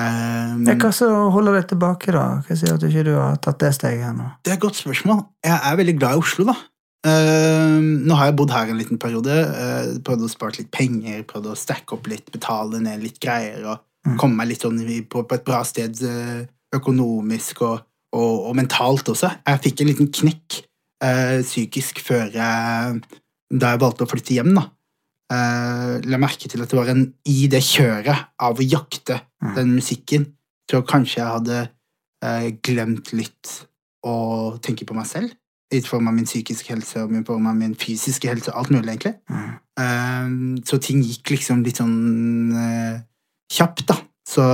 [0.00, 2.24] Ja, hva så holder deg tilbake, da?
[2.46, 4.30] Hva sier at du ikke har tatt det steget ennå?
[4.40, 5.24] Det er et godt spørsmål.
[5.44, 6.56] Jeg er veldig glad i Oslo, da.
[7.10, 9.34] Eh, nå har jeg bodd her en liten periode.
[9.50, 13.64] Uh, prøvd å spare litt penger, prøvd å stacke opp litt, betale ned litt greier.
[13.66, 14.16] og Mm.
[14.16, 14.80] Komme meg litt sånn
[15.12, 16.44] på, på et bra sted eh,
[16.76, 17.82] økonomisk og,
[18.16, 19.28] og, og mentalt også.
[19.44, 20.60] Jeg fikk en liten knekk
[21.04, 23.00] eh, psykisk før jeg
[23.50, 24.68] Da jeg valgte å flytte hjem, da.
[25.30, 29.54] Eh, la merke til at det var en i det kjøret av å jakte Mm.
[29.56, 30.24] den musikken,
[30.70, 31.58] så kanskje jeg hadde
[32.22, 33.52] eh, glemt litt
[34.04, 35.30] å tenke på meg selv.
[35.72, 38.70] I form av min psykiske helse og i form av min fysiske helse og alt
[38.74, 39.14] mulig, egentlig.
[39.30, 39.54] Mm.
[39.80, 43.00] Eh, så ting gikk liksom litt sånn eh,
[43.50, 43.96] kjapt, da.
[44.28, 44.44] Så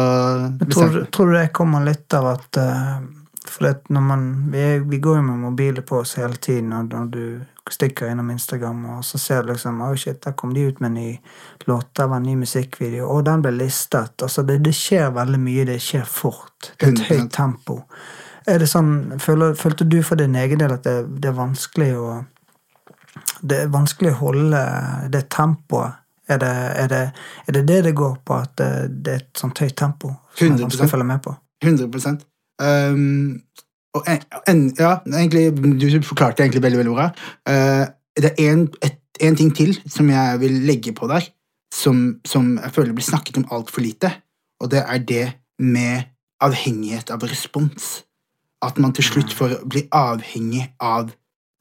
[0.71, 3.01] Tror, tror du det kommer litt av at eh,
[3.47, 6.91] For når man, vi, er, vi går jo med mobiler på oss hele tiden, og
[6.91, 7.23] når du
[7.71, 10.91] stikker innom Instagram, og så ser du liksom oh shit, der kom de ut med
[10.91, 11.21] en ny
[11.67, 14.23] låt, der var en ny musikkvideo, og den ble listet.
[14.23, 16.73] Altså, det, det skjer veldig mye, det skjer fort.
[16.77, 17.81] Det er et høyt tempo.
[18.47, 21.93] Er det sånn, føler, Følte du for din egen del at det, det er vanskelig
[21.99, 22.09] å
[23.41, 24.61] det er vanskelig å holde
[25.13, 26.03] det tempoet.
[26.29, 27.03] Er det er det,
[27.47, 30.11] er det det går på, at det, er et sånt høyt tempo?
[30.35, 30.65] Som er 100%.
[30.65, 31.35] vanskelig å følge med på?
[31.65, 32.27] 100
[32.63, 33.43] um,
[33.97, 34.05] og
[34.49, 37.11] en, Ja, egentlig, du forklarte egentlig veldig, veldig bra.
[37.49, 37.87] Uh,
[38.17, 41.29] det er en, et, en ting til som jeg vil legge på der,
[41.75, 44.13] som, som jeg føler blir snakket om altfor lite,
[44.61, 45.27] og det er det
[45.59, 46.09] med
[46.41, 48.05] avhengighet av respons.
[48.63, 51.13] At man til slutt får bli avhengig av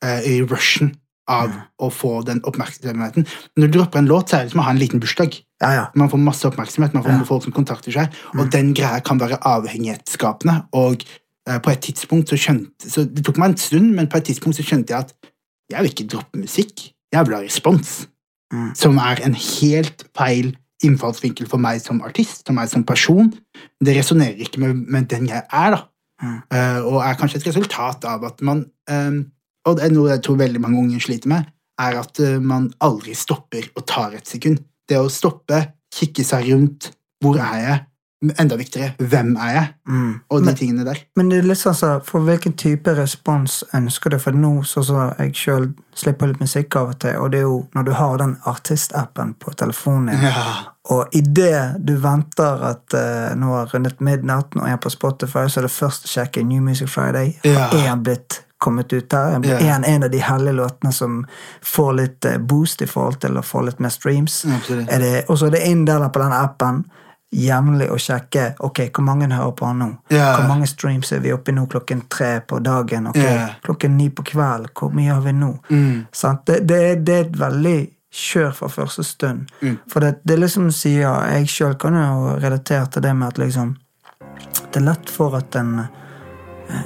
[0.04, 0.96] uh, rushen
[1.32, 3.26] av å få den oppmerksomheten.
[3.58, 5.38] Når du dropper en låt, så er det som å ha en liten bursdag.
[5.64, 5.86] Ja, ja.
[5.98, 9.40] Man får masse oppmerksomhet, man får folk som kontakter seg, og den greia kan være
[9.50, 10.58] avhengighetsskapende.
[10.78, 14.22] Og eh, på et tidspunkt så skjønte så Det tok meg en stund, men på
[14.22, 15.32] et tidspunkt så skjønte jeg at
[15.72, 18.06] jeg vil ikke droppe musikk, jeg vil ha respons.
[18.54, 18.70] Mm.
[18.78, 20.54] Som er en helt feil
[20.86, 23.32] innfallsvinkel for meg som artist, for meg som person.
[23.82, 25.82] Det resonnerer ikke med, med den jeg er, da.
[26.22, 26.36] Mm.
[26.54, 29.18] Uh, og er kanskje et resultat av at man eh,
[29.66, 31.48] Og det er noe jeg tror veldig mange unge sliter med,
[31.82, 34.62] er at eh, man aldri stopper og tar et sekund.
[34.88, 35.64] Det å stoppe,
[35.96, 36.92] kikke seg rundt,
[37.24, 37.84] hvor er jeg?
[38.40, 39.66] Enda viktigere, hvem er jeg?
[39.92, 40.14] Mm.
[40.32, 41.02] Og de Men, tingene der.
[41.20, 44.18] men det er litt sånn så, for hvilken type respons ønsker du?
[44.22, 47.46] For nå, sånn som jeg sjøl slipper litt musikk av og til, og det er
[47.46, 50.46] jo når du har den artistappen på telefonen Ja.
[50.96, 55.60] Og idet du venter at uh, nå har rundet midnatt og er på Spotify, så
[55.60, 57.34] er det først å sjekke New Music Friday.
[57.44, 57.68] Ja.
[57.74, 59.36] Er han blitt kommet ut der?
[59.36, 59.74] Er Ja.
[59.74, 61.26] han en av de hellige låtene som
[61.62, 64.46] får litt eh, boost i forhold til å få litt mer streams?
[64.90, 66.86] Er det, og så er det inn der på den appen.
[67.36, 69.88] jevnlig å sjekke ok, hvor mange hører på han nå.
[70.10, 70.38] Yeah.
[70.38, 73.08] Hvor mange streams er vi oppe i nå klokken tre på dagen?
[73.08, 73.50] ok, yeah.
[73.66, 75.50] Klokken ni på kveld, hvor mye har vi nå?
[75.70, 76.06] Mm.
[76.46, 79.50] Det, det, er- det er et veldig kjør fra første stund.
[79.62, 79.78] Mm.
[79.92, 83.38] For det, det er liksom sier Jeg sjøl kan jo relatere til det med at
[83.38, 83.76] liksom
[84.72, 85.88] Det er lett for at en,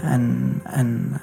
[0.03, 1.19] en, en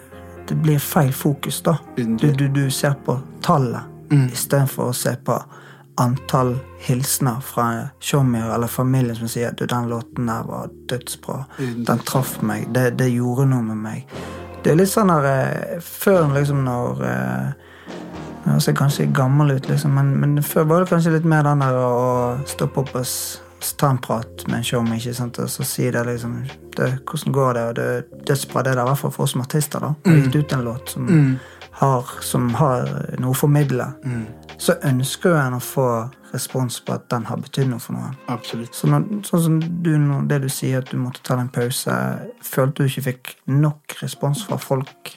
[0.48, 1.76] Det blir feil fokus, da.
[1.96, 4.28] Du, du, du ser på tallet Mm.
[4.32, 5.34] istedenfor å se på
[5.98, 6.52] antall
[6.86, 11.40] hilsener fra showmier eller familien som sier du, den låten der var dødsbra.
[11.58, 12.68] Den traff meg.
[12.70, 14.12] Det, det gjorde noe med meg.
[14.62, 17.48] Det er litt sånn der eh, Før liksom når eh,
[18.46, 21.64] Jeg ser kanskje gammel ut, liksom, men, men før var det kanskje litt mer den
[21.66, 23.10] der å stoppe opp og
[23.76, 26.44] ta en prat med en showmie, ikke sant, og så si det liksom
[26.76, 27.62] det, Hvordan går det?
[27.68, 29.94] Og det er dødsbra, det der, i hvert fall for oss som artister, da.
[30.06, 31.38] Har gitt ut en låt som Mm.
[31.76, 32.86] har, som har
[33.20, 33.86] noe å formidle,
[34.58, 35.88] så ønsker jo en å få
[36.32, 38.14] respons på at den har betydd noe for noen.
[38.28, 38.74] Absolutt.
[38.74, 39.90] Så når, sånn som du,
[40.28, 41.92] det du sier, at du måtte ta en pause,
[42.42, 45.12] følte du ikke fikk nok respons fra folk?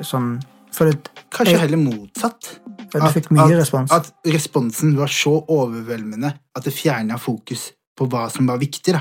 [0.00, 0.36] Sånn,
[0.72, 2.52] for det, Kanskje jeg, heller motsatt.
[2.94, 3.92] At, du fikk mye at, respons.
[3.92, 8.92] At responsen var så overveldende at det fjerna fokus på hva som var viktig.
[8.94, 9.00] da.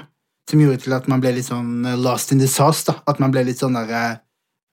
[0.50, 2.86] Som gjorde til at man ble litt sånn eh, lost in the sauce.
[2.88, 3.00] da.
[3.10, 4.22] At man ble litt sånn derre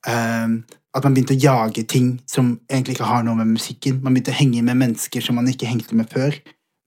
[0.09, 0.63] ehm,
[0.93, 4.03] At man begynte å jage ting som egentlig ikke har noe med musikken.
[4.03, 6.37] Man begynte å henge med mennesker som man ikke hengte med før.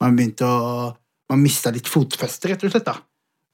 [0.03, 0.93] Man begynte å
[1.25, 2.85] Man mista litt fotfeste, rett og slett.
[2.85, 2.99] da.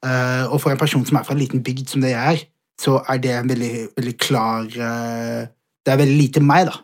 [0.04, 2.42] Eh, og for en person som er fra en liten bygd som det jeg er,
[2.76, 5.46] så er det en veldig, veldig klar eh,
[5.80, 6.76] Det er veldig lite meg, da.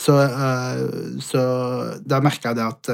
[0.00, 1.42] Så, eh, så
[2.00, 2.90] da merka jeg det at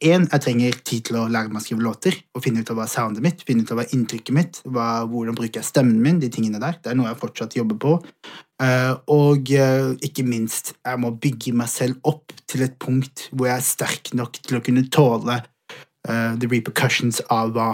[0.00, 2.78] Én, jeg trenger tid til å lære meg å skrive låter og finne ut av
[2.78, 6.22] hva soundet mitt, finne ut av hva inntrykket mitt, hva, hvordan bruker jeg stemmen min,
[6.22, 6.78] de tingene der.
[6.80, 7.92] Det er noe jeg fortsatt jobber på.
[8.64, 13.50] Eh, og eh, ikke minst, jeg må bygge meg selv opp til et punkt hvor
[13.50, 17.70] jeg er sterk nok til å kunne tåle eh, the repercussions av hva,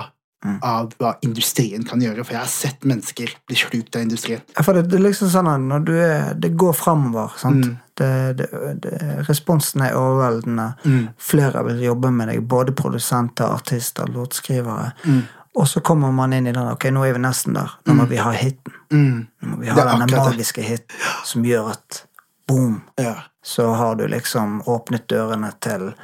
[0.62, 2.24] av hva industrien kan gjøre.
[2.24, 4.42] For jeg har sett mennesker bli slukt av industrien.
[4.56, 7.32] Ja, for det, det liksom sånn når du er, det går framover.
[7.44, 7.76] Mm.
[7.96, 8.48] Det, det,
[8.84, 10.68] det, responsen er overveldende.
[10.84, 11.06] Mm.
[11.18, 14.92] Flere vil jobbe med deg, både produsenter, artister, låtskrivere.
[15.06, 15.22] Mm.
[15.56, 17.78] Og så kommer man inn i den ok, nå er vi nesten der.
[17.88, 18.76] Nå må vi ha hiten.
[18.92, 19.22] Mm.
[19.40, 22.02] Nå må vi ha denne magiske hiten som gjør at
[22.46, 23.14] boom, Ja.
[23.44, 25.94] så har du liksom åpnet dørene til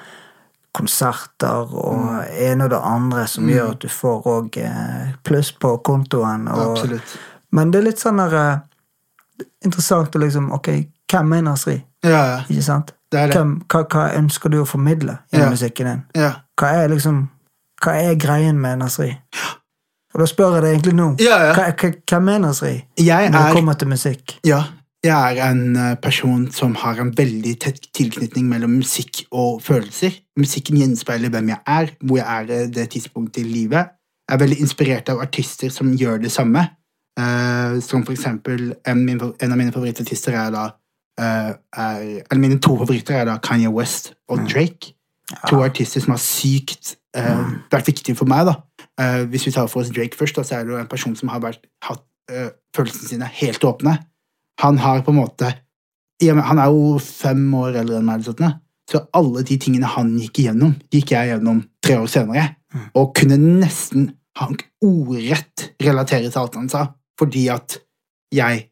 [0.75, 2.25] konserter og Mm.
[2.39, 4.59] ene og det andre som gjør at du får òg
[5.25, 6.49] pluss på kontoen.
[6.49, 7.17] Og, Absolutt.
[7.53, 8.59] Men det er litt sånn der eh,
[9.65, 10.69] interessant å liksom Ok,
[11.13, 11.77] hvem er Nasri?
[12.05, 12.39] Ja, ja.
[12.49, 12.93] Ikke sant?
[13.13, 13.37] Det det.
[13.37, 15.51] Hvem, hva, hva ønsker du å formidle i Ja.
[15.51, 16.05] musikken din?
[16.15, 16.33] Ja.
[16.59, 17.29] Hva er liksom
[17.83, 19.19] Hva er greien med Nasri?
[20.15, 21.17] Og da spør jeg deg egentlig nå.
[21.21, 21.53] Ja, ja.
[21.57, 24.39] Hva, hva, hvem er Nasri Jeg når det er, kommer til musikk?
[24.47, 24.63] ja,
[25.05, 30.13] jeg er en eh, person som har en veldig tett tilknytning mellom musikk og følelser.
[30.41, 33.93] Musikken gjenspeiler hvem jeg er, hvor jeg er i det tidspunktet i livet.
[34.29, 36.65] Jeg er veldig inspirert av artister som gjør det samme.
[37.21, 40.63] Uh, som for eksempel en, min, en av mine favorittartister er da
[41.21, 44.95] uh, er, Eller mine to favoritter er da Kanye West og Drake.
[45.49, 48.47] To artister som har sykt eh, vært viktige for meg.
[48.49, 48.57] da.
[49.01, 51.15] Eh, hvis vi tar for oss Drake først, da, så er det jo en person
[51.17, 53.99] som har vært, hatt eh, følelsene sine helt åpne.
[54.61, 55.55] Han har på en måte
[56.23, 58.61] ja, Han er jo fem år eldre enn meg, eller sånt,
[58.93, 62.49] så alle de tingene han gikk igjennom, gikk jeg gjennom tre år senere.
[62.99, 66.87] Og kunne nesten han ordrett relatere til alt han sa,
[67.21, 67.79] fordi at
[68.33, 68.67] jeg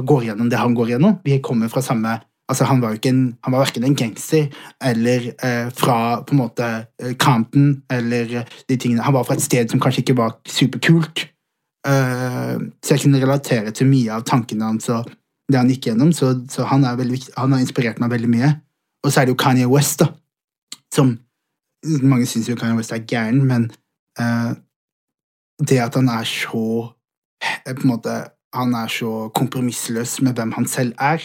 [0.00, 1.18] går gjennom det han går gjennom.
[1.26, 4.50] Vi kommer fra samme Altså, han var jo ikke en, han var verken en gangster
[4.84, 6.66] eller eh, fra på en måte
[7.00, 7.14] eh,
[7.96, 9.00] eller eh, de tingene.
[9.00, 11.24] Han var fra et sted som kanskje ikke var superkult.
[11.88, 15.08] Eh, så jeg kunne relatere til mye av tankene hans og
[15.48, 18.52] det han gikk gjennom, så, så han, er veldig, han har inspirert meg veldig mye.
[19.04, 20.10] Og så er det jo Kanye West, da,
[20.94, 21.18] som
[21.84, 23.66] Mange syns jo Kanye West er gæren, men
[24.16, 24.54] uh,
[25.60, 26.62] det at han er så
[27.44, 28.14] eh, på en måte,
[28.54, 31.20] Han er så kompromissløs med hvem han selv er,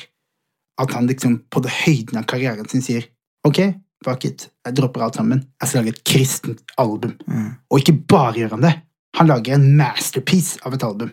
[0.82, 3.06] at han liksom på det høyden av karrieren sin sier
[3.48, 3.60] ok,
[4.04, 5.44] fuck it, jeg dropper alt sammen.
[5.62, 7.14] Jeg skal lage et kristent album.
[7.28, 7.52] Mm.
[7.70, 8.74] Og ikke bare gjør han det.
[9.20, 11.12] Han lager en masterpiece av et album.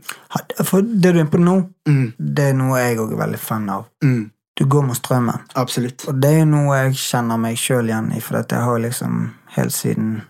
[0.64, 3.68] For det du er på nå, Mm, det er noe jeg òg er veldig fan
[3.70, 3.84] av.
[4.02, 4.24] mm,
[4.56, 5.42] Du går mot strømmen.
[5.54, 6.06] absolutt.
[6.08, 9.72] Og det er noe jeg kjenner meg sjøl igjen i, for jeg har liksom helt
[9.76, 10.22] siden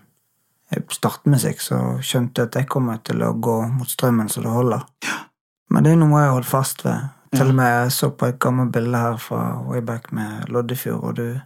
[0.71, 4.41] jeg startet musikk, så skjønte jeg at jeg kommer til å gå mot strømmen så
[4.43, 4.81] det holder.
[5.05, 5.13] Ja.
[5.71, 7.05] Men det er noe jeg har holdt fast ved.
[7.35, 11.15] Til og med jeg så på et gammelt bilde her fra Wayback med Loddefjord, og
[11.15, 11.39] du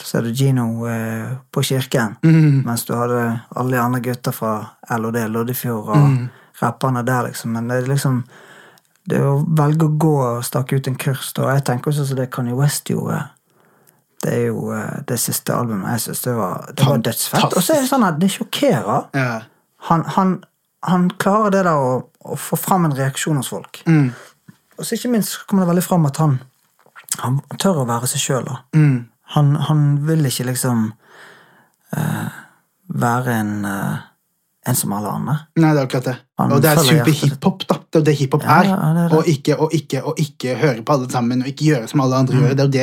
[0.00, 4.30] så ser du Gino eh, på kirken, Mm, mens du hadde alle de andre gutta
[4.32, 4.50] fra
[4.98, 6.28] LOD, Loddefjord og Mm.
[6.60, 7.52] rapperne der, liksom.
[7.52, 8.24] Men det er liksom
[9.06, 11.52] Det å velge å gå og stake ut en kurs, da.
[11.54, 13.20] Jeg tenker også som det Kanye West gjorde.
[14.24, 17.54] Det er jo eh, det siste albumet jeg syns det var, det var dødsfett.
[17.54, 19.10] Og så er det sånn at det sjokkerer.
[19.14, 19.40] ja.
[19.90, 20.38] han, han,
[20.86, 23.82] han klarer det der å, å få fram en reaksjon hos folk.
[23.86, 24.10] Mm.
[24.76, 26.38] Og så ikke minst kommer det veldig fram at han,
[27.22, 28.50] han tør å være seg sjøl.
[28.76, 29.06] Mm.
[29.36, 30.88] Han, han vil ikke liksom
[31.96, 32.28] uh,
[32.86, 33.94] være en, eh,
[34.66, 35.34] en som alle andre.
[35.56, 36.14] Nei, det er akkurat det.
[36.40, 37.32] Han Og det er følger super hjertet sitt.
[37.36, 37.76] hiphop, da.
[37.86, 38.64] Det er jo det hiphop Ja, er.
[38.70, 39.18] ja, det er det.
[39.18, 42.16] Og, ikke, og, ikke, og ikke høre på alle sammen, og ikke gjøre som alle
[42.22, 42.54] andre gjør.
[42.56, 42.76] Det er jo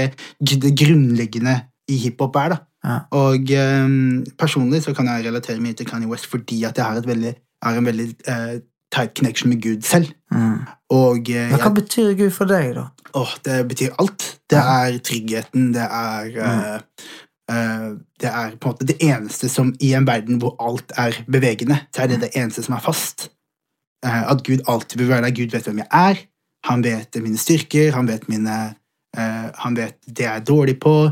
[0.51, 1.55] det, det grunnleggende
[1.89, 2.57] i hiphop er, da.
[2.83, 2.97] Ja.
[3.15, 3.51] Og
[3.85, 7.07] um, personlig så kan jeg relatere mye til Kanye West fordi at jeg har, et
[7.07, 8.57] veldig, har en veldig uh,
[8.91, 10.09] tight connection med Gud selv.
[10.31, 10.57] Mm.
[10.91, 12.89] Og uh, hva jeg, betyr Gud for deg, da?
[13.15, 14.25] åh, det betyr alt.
[14.49, 16.81] Det er tryggheten, det er Mm.
[17.53, 17.87] Eh,
[18.21, 21.79] Det er på en måte det eneste som i en verden hvor alt er bevegende,
[21.93, 23.29] så er det det eneste som er fast.
[24.05, 25.35] Eh, at Gud alltid vil være der.
[25.37, 26.23] Gud vet hvem jeg er.
[26.65, 28.75] Han vet mine styrker, han vet mine
[29.17, 31.11] eh, Han vet det jeg er dårlig på.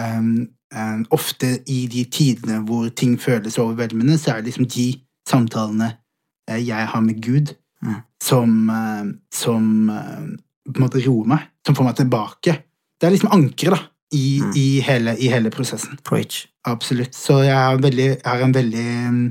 [0.00, 4.94] Um, um, ofte i de tidene hvor ting føles overveldende, så er det liksom de
[5.28, 5.96] samtalene
[6.50, 7.94] jeg har med Gud, Mm.
[8.22, 8.70] som,
[9.32, 12.56] som på en måte roer meg, som får meg tilbake.
[13.00, 13.78] Det er liksom ankeret da,
[14.12, 14.52] i, Mm.
[14.56, 15.98] i, hele, i hele prosessen.
[16.04, 16.46] Preach.
[16.66, 17.14] Absolutt.
[17.14, 19.30] Så jeg har, veldig, jeg har en veldig mm,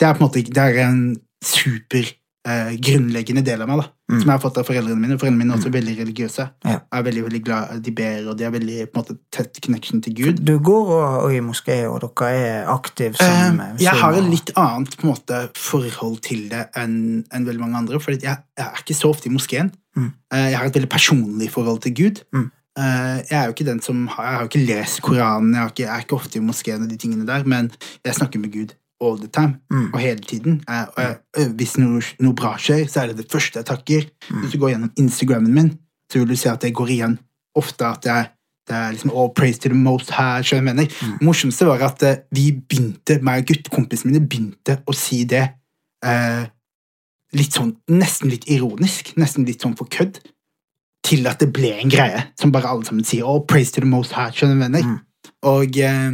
[0.00, 2.04] Det er på en måte det er en super
[2.46, 4.20] eh, grunnleggende del av meg, da, Mm.
[4.20, 5.16] som jeg har fått av foreldrene mine.
[5.18, 6.44] Foreldrene mine er også veldig religiøse.
[6.64, 6.70] Ja.
[6.78, 9.58] Jeg er veldig, veldig glad De ber, og de har veldig på en måte tett
[9.64, 10.44] connection til Gud.
[10.46, 14.30] Du går og, og i moské, og dere er aktive som Eh, jeg har et
[14.30, 17.98] litt annet på en måte, forhold til det enn en veldig mange andre.
[17.98, 19.72] For jeg, jeg er ikke så ofte i moskeen.
[19.96, 20.12] Mm.
[20.32, 22.22] Eh, jeg har et veldig personlig forhold til Gud.
[22.32, 22.52] Mm.
[22.76, 25.70] Eh, jeg er jo ikke den som har, jeg har ikke lest Koranen, jeg, har
[25.72, 27.70] ikke, jeg er ikke ofte i moskeen, og de tingene der, men
[28.04, 29.90] jeg snakker med Gud all the time, Mm.
[29.92, 30.62] og hele tiden.
[30.68, 33.66] Eh, og jeg, eh, hvis noe, noe bra skjer, så er det det første jeg
[33.68, 34.06] takker.
[34.30, 34.40] Mm.
[34.40, 35.70] Hvis du går gjennom Instagrammen min,
[36.12, 37.18] så vil du se at det går igjen
[37.56, 38.30] ofte at jeg
[38.66, 40.86] det er liksom all praise to the most her, skjønner jeg mener.
[40.90, 41.18] Mm.
[41.18, 42.02] Det morsomste var at
[42.34, 45.44] vi begynte, meg og guttekompisene mine begynte å si det
[46.04, 46.48] eh,
[47.32, 50.18] litt sånn, nesten litt ironisk, nesten litt sånn for kødd,
[51.06, 53.26] til at det ble en greie som bare alle sammen sier.
[53.26, 54.32] Oh, praise to the most high.
[54.34, 54.82] skjønner du hva.
[54.82, 54.98] Mm.
[55.52, 56.10] Og, eh,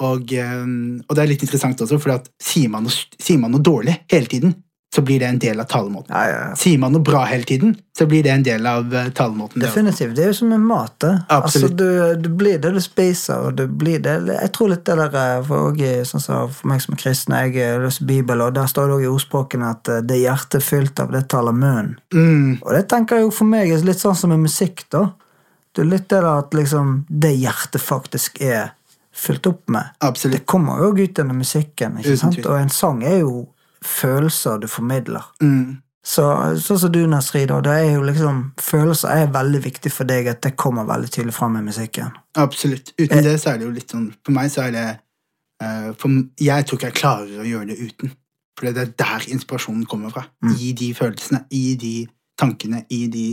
[0.00, 0.64] og, eh,
[1.06, 4.30] og det er litt interessant også, for sier man, noe, sier man noe dårlig hele
[4.30, 4.56] tiden,
[4.94, 6.10] så blir det en del av talemåten.
[6.10, 6.54] Ja, ja, ja.
[6.58, 9.62] Sier man noe bra hele tiden, så blir det en del av eh, talemåten.
[9.62, 10.16] Definitivt.
[10.16, 11.04] Det er jo som med mat.
[11.30, 14.96] Altså, du, du blir det du spiser, og du blir det Jeg tror litt det
[14.98, 18.42] der eh, for, også, sånn så, for meg som er kristen, jeg eh, leser Bibelen,
[18.48, 21.22] og der står det også i ordspråkene at det det hjertet er fylt av, det
[21.30, 21.94] taler munnen.
[22.12, 25.04] Mm, Og det tenker jeg jo for meg er litt sånn som med musikk, da.
[25.70, 28.72] Det er litt det der at liksom det hjertet faktisk er
[29.14, 29.94] fylt opp med.
[30.02, 30.40] absolutt.
[30.40, 32.42] Det kommer jo ut gjennom musikken, ikke sant?
[32.42, 33.46] Og en sang er jo
[33.84, 35.24] følelser du formidler.
[35.42, 36.24] Mm, Så
[36.64, 40.40] sånn som du, Nasrid, det er jo liksom Følelser er veldig viktig for deg at
[40.42, 42.14] det kommer veldig tydelig fram i musikken.
[42.36, 42.94] absolutt.
[42.98, 44.86] Uten det så er det jo litt sånn For meg så er det
[45.62, 46.08] uh, for
[46.40, 48.14] Jeg tror ikke jeg klarer å gjøre det uten.
[48.58, 50.24] For det er der inspirasjonen kommer fra.
[50.44, 50.56] Mm.
[50.56, 51.94] I de følelsene, i de
[52.40, 53.28] tankene, i de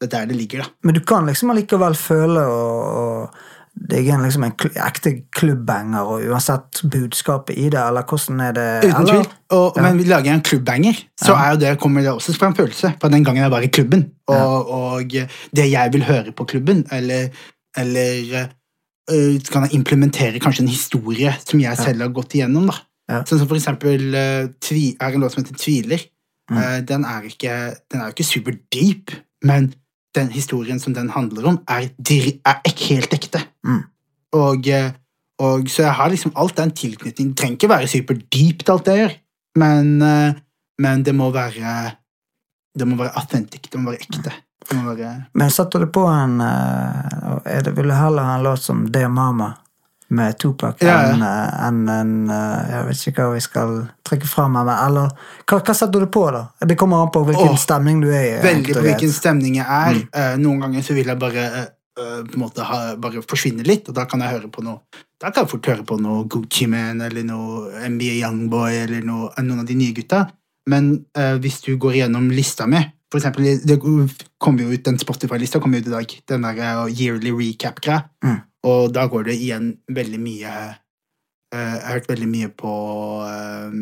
[0.00, 0.68] Det er der det ligger, da.
[0.84, 3.47] Men du kan liksom allikevel føle og, og
[3.90, 8.52] det er liksom en kl ekte klubbbanger, og uansett budskapet i det, eller hvordan er
[8.52, 9.12] det Uten eller?
[9.12, 9.28] tvil.
[9.50, 9.82] Og, Ja.
[9.82, 11.44] Men vi lager en klubbbanger, så Ja.
[11.44, 13.66] er jo det, kommer det også fra en følelse fra den gangen jeg var i
[13.66, 14.10] klubben.
[14.28, 15.02] Og, og
[15.56, 17.28] det jeg vil høre på klubben, eller,
[17.76, 18.48] eller
[19.10, 22.66] øh, kan jeg implementere kanskje en historie som jeg selv har gått igjennom.
[22.66, 22.74] da.
[23.08, 23.22] Ja.
[23.24, 26.02] Sånn som for eksempel uh, tvi, er en låt som heter Tviler.
[26.50, 26.56] Mm.
[26.58, 27.54] Uh, den, er ikke,
[27.92, 29.14] den er jo ikke super deep,
[29.44, 29.72] men
[30.14, 31.88] den historien som den handler om, er,
[32.46, 33.42] er ek- helt ekte.
[33.64, 33.82] Mm.
[34.32, 34.90] Og, eh,
[35.38, 37.34] og så jeg har liksom alt den tilknytningen.
[37.34, 39.14] Det trenger ikke være super deep, alt det gjør,
[39.56, 40.34] men, eh,
[40.78, 41.92] men det må være
[42.78, 43.70] Det må være authentic.
[43.72, 44.32] Det må være ekte.
[44.70, 48.62] Det må være Men setter du på en det, Vil du heller ha en låt
[48.62, 49.52] som Dear Mama
[50.08, 51.14] med Tupac Ja, ja.
[51.14, 53.74] enn en, en eh, Jeg vet ikke hva vi skal
[54.08, 55.10] trekke fram her, eller
[55.44, 56.46] hva, hva setter du på, da?
[56.64, 58.38] Det kommer an på hvilken Åh, stemning du er i.
[58.44, 59.98] Veldig på hvilken stemning jeg er.
[59.98, 60.06] Mm.
[60.14, 61.68] Uh, noen ganger så vil jeg bare eh,
[62.00, 64.80] eh, på en måte ha, bare forsvinne litt, og da kan jeg høre på noe
[65.18, 69.32] Da kan jeg fort høre på noe Gucci Man eller noe NBA Youngboy eller noe,
[69.42, 70.24] noen av de nye gutta.
[70.68, 74.98] Men uh, hvis du går gjennom lista mi For eksempel, det kom jo ut, den
[75.00, 76.10] Spotify-lista kommer ut i dag.
[76.28, 78.02] Den der eh, yearly recap-greia.
[78.20, 78.42] Mm.
[78.66, 82.72] Og da går det igjen veldig mye eh, Jeg har hørt veldig mye på
[83.28, 83.76] eh,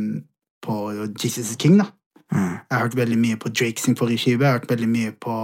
[0.66, 0.76] på
[1.22, 1.90] Jesus is King, da.
[2.32, 2.54] Mm.
[2.58, 4.44] Jeg har hørt veldig mye på Drake sin forrige skive.
[4.44, 5.36] Jeg har hørt veldig mye på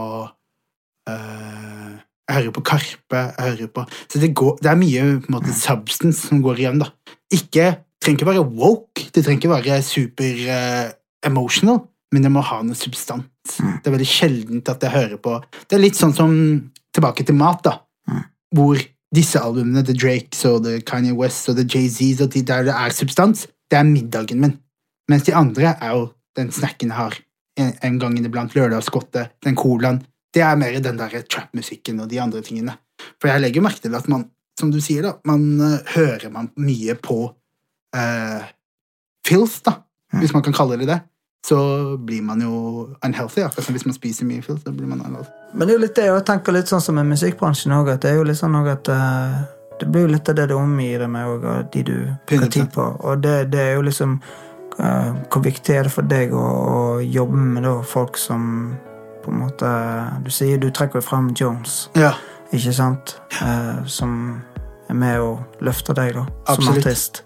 [1.10, 1.92] uh,
[2.28, 3.22] Jeg hører på Karpe.
[3.38, 6.64] Jeg hører på Så det, går, det er mye på en måte, substance som går
[6.64, 6.82] igjen.
[6.82, 6.90] da.
[7.32, 7.70] Ikke,
[8.02, 10.88] trenger ikke være woke, det trenger ikke være super uh,
[11.26, 13.28] emotional, men det må ha noe substans.
[13.58, 13.78] Mm.
[13.78, 16.34] Det er veldig sjeldent at jeg hører på Det er litt sånn som
[16.92, 17.70] Tilbake til mat, da.
[18.04, 18.24] Mm.
[18.52, 18.80] Hvor
[19.14, 22.74] disse albumene, The Drakes og The Kanye West og The Jay-Z's, og de der det
[22.74, 24.56] er substans, det er middagen min.
[25.10, 26.06] Mens de andre er jo
[26.36, 27.18] den snacken jeg har
[27.60, 30.00] en, en gang iblant, lørdagsgodtet, den colaen.
[30.32, 32.78] Det er mer den der trap-musikken og de andre tingene.
[33.20, 34.26] For jeg legger merke til at man,
[34.58, 38.44] som du sier, da, man eh, hører man mye på uh,
[39.26, 39.82] filth, da,
[40.20, 41.00] hvis man kan kalle det det.
[41.46, 42.52] Så blir man jo
[43.04, 43.42] unhealthy.
[43.42, 45.32] Akkurat som hvis man spiser mye filth, så blir man unhealthy.
[45.52, 48.04] Men det er jo litt det jeg tenker litt sånn som med musikkbransjen òg, at
[48.04, 49.42] det er jo litt sånn at eh,
[49.80, 51.96] det blir jo litt av det du omgir deg med, og av de du
[52.30, 52.84] bruker tid på.
[53.02, 54.16] Og det, det er jo liksom
[54.78, 58.76] uh, Hvor viktig er det for deg å, å jobbe med da folk som
[59.22, 59.72] på en måte
[60.24, 62.14] Du sier du trekker jo frem Jones, Ja,
[62.54, 63.16] ikke sant?
[63.40, 64.14] Uh, som
[64.90, 66.86] er med og løfter deg, da, som Absolutt.
[66.86, 67.22] artist.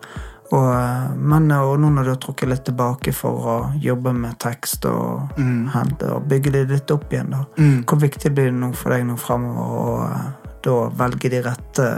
[0.55, 4.39] Og, eh, men og nå når du har trukket litt tilbake for å jobbe med
[4.43, 7.43] tekst og hente og bygge det litt opp igjen, da.
[7.59, 7.81] Mm.
[7.87, 10.29] Hvor viktig blir det nå for deg nå fremover å eh,
[10.67, 11.89] da velge de rette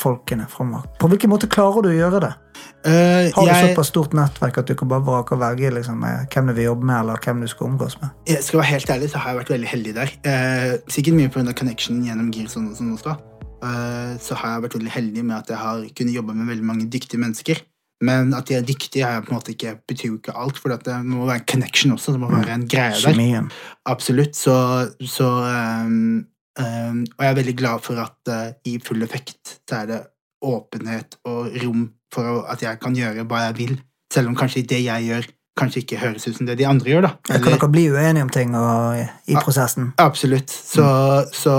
[0.00, 0.88] folkene fremover?
[1.00, 2.32] På hvilken måte klarer du å gjøre det?
[2.80, 6.00] Uh, Har du jeg, såpass stort nettverk at du kan bare vrake og velge liksom,
[6.08, 8.14] eh, hvem du vil jobbe med, eller hvem du skal omgås med?
[8.28, 10.14] jeg skal være helt ærlig, så har jeg vært veldig heldig der.
[10.24, 11.52] Uh, sikkert mye pga.
[11.52, 13.18] connection gjennom Gearson og sånn også.
[13.60, 16.68] Uh, så har jeg vært veldig heldig med at jeg har kunnet jobbe med veldig
[16.72, 17.60] mange dyktige mennesker.
[18.00, 20.72] Men at de er dyktige, er på en måte ikke, betyr jo ikke alt, for
[20.72, 22.14] det må være en connection også.
[22.14, 23.12] Det må være en greie der.
[23.12, 23.50] Kjemien.
[23.86, 24.36] Absolutt.
[24.36, 24.54] Så,
[25.04, 25.28] så
[25.84, 26.24] um,
[26.60, 30.00] um, Og jeg er veldig glad for at uh, i full effekt så er det
[30.40, 33.76] åpenhet og rom for at jeg kan gjøre hva jeg vil,
[34.12, 35.28] selv om kanskje det jeg gjør,
[35.60, 37.04] kanskje ikke høres ut som det de andre gjør.
[37.04, 37.12] da.
[37.28, 39.92] Kan dere bli uenige om ting og, i prosessen?
[40.00, 40.50] Absolutt.
[40.50, 40.86] Så,
[41.36, 41.54] så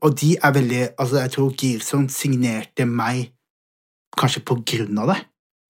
[0.00, 3.32] Og de er veldig Altså, jeg tror Girson signerte meg
[4.16, 5.18] kanskje på grunn av det.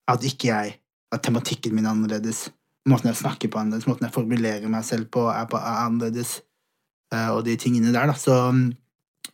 [0.09, 0.81] At ikke jeg
[1.15, 2.49] At tematikken min er annerledes.
[2.91, 5.85] Måten jeg snakker på er annerledes, måten jeg formulerer meg selv på, er, på, er
[5.87, 6.41] annerledes.
[7.15, 8.15] eh, og de tingene der, da.
[8.19, 8.75] Så mm,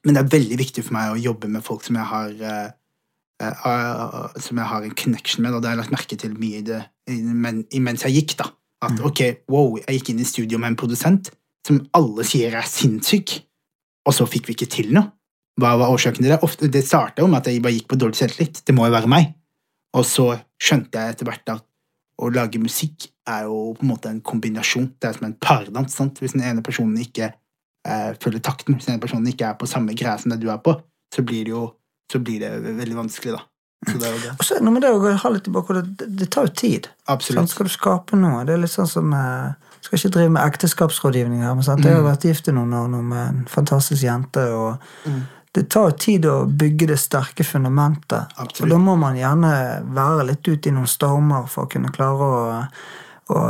[0.04, 2.68] Men det er veldig viktig for meg å jobbe med folk som jeg har eh,
[3.40, 6.60] eh, Som jeg har en connection med, og det har jeg lagt merke til mye
[6.60, 8.50] i det men, imens jeg gikk, da.
[8.82, 11.30] At ok, wow, jeg gikk inn i studio med en produsent
[11.66, 13.36] som alle sier er sinnssyk,
[14.06, 15.12] og så fikk vi ikke til noe.
[15.60, 16.40] Hva var årsaken til det?
[16.42, 18.62] Ofte, det starta med at jeg bare gikk på dårlig selvtillit.
[18.66, 19.34] Det må jo være meg.
[19.98, 20.26] Og så
[20.62, 21.66] skjønte jeg etter hvert at
[22.22, 24.92] å lage musikk er jo på en måte en kombinasjon.
[25.00, 25.94] Det er som en pardans.
[25.94, 26.20] sant?
[26.22, 29.68] Hvis den ene personen ikke eh, følger takten, hvis den ene personen ikke er på
[29.70, 30.76] samme greie som det du er på,
[31.12, 31.70] så blir det jo
[32.12, 33.42] så blir det veldig vanskelig, da.
[33.88, 34.32] Så det er jo det.
[34.36, 36.54] Og så er det noe med det å ha litt tilbake, det, det tar jo
[36.60, 36.88] tid.
[37.10, 37.40] Absolutt.
[37.40, 38.44] Sånn, Skal du skape noe?
[38.46, 41.86] Det er litt sånn som eh, Skal ikke drive med ekteskapsrådgivning her, men sant?
[41.88, 45.08] jeg har vært gift i noen år nå med en fantastisk jente, og
[45.52, 48.30] det tar jo tid å bygge det sterke fundamentet.
[48.40, 48.62] Absolutt.
[48.64, 49.50] Og da må man gjerne
[49.92, 52.46] være litt ute i noen stormer for å kunne klare å,
[53.36, 53.42] å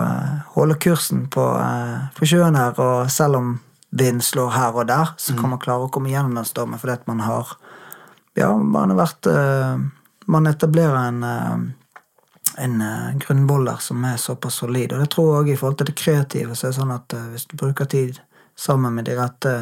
[0.57, 3.53] holde kursen på, eh, på sjøen her, og selv om
[3.95, 6.97] vind slår her og der, så kan man klare å komme gjennom den stormen fordi
[6.97, 7.55] at man har
[8.35, 9.83] ja, man har vært eh,
[10.33, 11.63] Man etablerer en eh,
[12.63, 12.83] en
[13.19, 14.93] grunnboller som er såpass solid.
[14.93, 16.55] Og det tror jeg også i forhold til det kreative.
[16.55, 18.19] så er det sånn at Hvis du bruker tid
[18.57, 19.53] sammen med de rette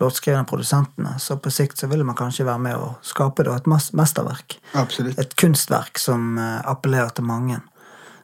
[0.00, 3.68] låtskrivende produsentene, så på sikt så vil man kanskje være med å skape da, et
[3.68, 4.58] mesterverk.
[4.78, 5.18] Absolutt.
[5.20, 7.60] Et kunstverk som eh, appellerer til mange.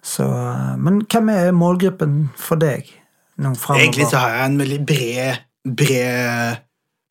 [0.04, 2.90] Så, eh, men hvem er målgruppen for deg
[3.40, 3.86] nå fremover?
[3.86, 5.44] Egentlig så har jeg en veldig bred,
[5.82, 6.60] bred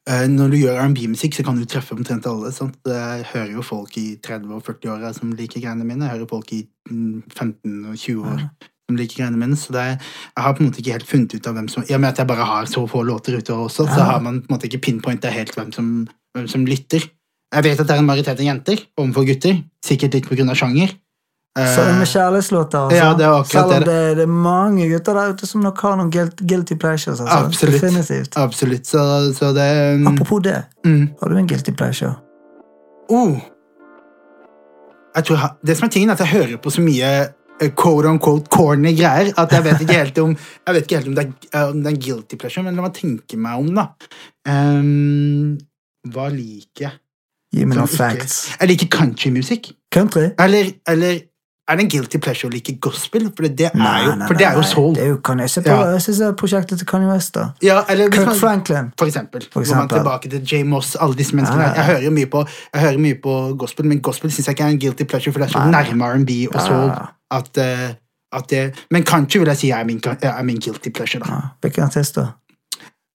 [0.09, 2.51] eh, Når du gjør R&B-musikk, så kan du treffe omtrent alle.
[2.55, 2.80] Sant?
[2.88, 6.07] Jeg hører jo folk i 30- og 40-åra som liker greiene mine.
[6.07, 8.45] Jeg hører folk i mm, 15- og 20 år
[8.89, 9.57] som liker greiene mine.
[9.59, 11.95] Så er, jeg har på en måte ikke helt funnet ut av hvem som I
[11.97, 14.51] og med at jeg bare har så få låter ute også, så har man på
[14.51, 15.93] en måte ikke pinpointa helt hvem som,
[16.36, 17.05] hvem som lytter.
[17.53, 20.97] Jeg vet at det er en majoritet av jenter overfor gutter, sikkert litt av sjanger.
[21.53, 22.97] Så det Eh, med kjærlighetslåter, altså.
[22.97, 23.86] Ja, det er Selv om det.
[24.17, 26.09] det, er mange gutter der ute som nok har noen
[26.41, 27.19] guilty pleasures.
[27.19, 27.45] Altså.
[27.45, 27.81] Absolutt.
[27.81, 28.38] Definitivt.
[28.38, 28.88] Absolutt.
[28.88, 30.07] Så, så det um...
[30.07, 31.09] Apropos det, mm.
[31.21, 32.15] har du en guilty pleasure?
[33.09, 33.38] Oh.
[35.15, 37.11] Jeg tror, det som er tingen, er at jeg hører på så mye
[37.76, 40.34] quote on quote corny greier at jeg vet ikke helt om,
[40.68, 42.82] jeg vet ikke helt om, det, er, eh, om det er guilty pleasure, men la
[42.88, 43.88] meg tenke meg om, da.
[44.49, 45.58] Um,
[46.14, 46.97] hva liker jeg?
[47.54, 48.39] Gi meg noen facts.
[48.60, 49.70] Jeg liker countrymusikk.
[49.93, 50.32] Country?
[50.41, 51.20] Eller, eller
[51.70, 53.28] er det en guilty pleasure å like gospel?
[53.38, 54.95] For det, er, er jo, for det er jo nei, soul.
[54.97, 55.45] Det er jo Kanye.
[55.54, 56.32] Se på Ja.
[56.41, 57.45] prosjektet til Kanye West, da.
[57.64, 58.89] Ja, eller Kirk man- Franklin.
[58.99, 59.45] For eksempel.
[59.54, 60.64] For Går man tilbake til J.
[60.68, 61.62] Moss, alle disse menneskene.
[61.62, 61.76] Ja, her.
[61.76, 61.82] ja.
[61.84, 62.43] Jeg hører jo mye på,
[63.06, 65.54] mye på gospel, men gospel syns jeg ikke er en guilty pleasure, for det er
[65.60, 65.78] så Nei.
[65.78, 66.66] nærme R&B og Ja.
[66.68, 66.91] soul
[67.34, 67.95] at, eh,
[68.34, 68.63] at det
[68.93, 71.55] Men kanskje vil jeg si er min, er min guilty pleasure, da.
[71.61, 72.31] Hvilken artist, da?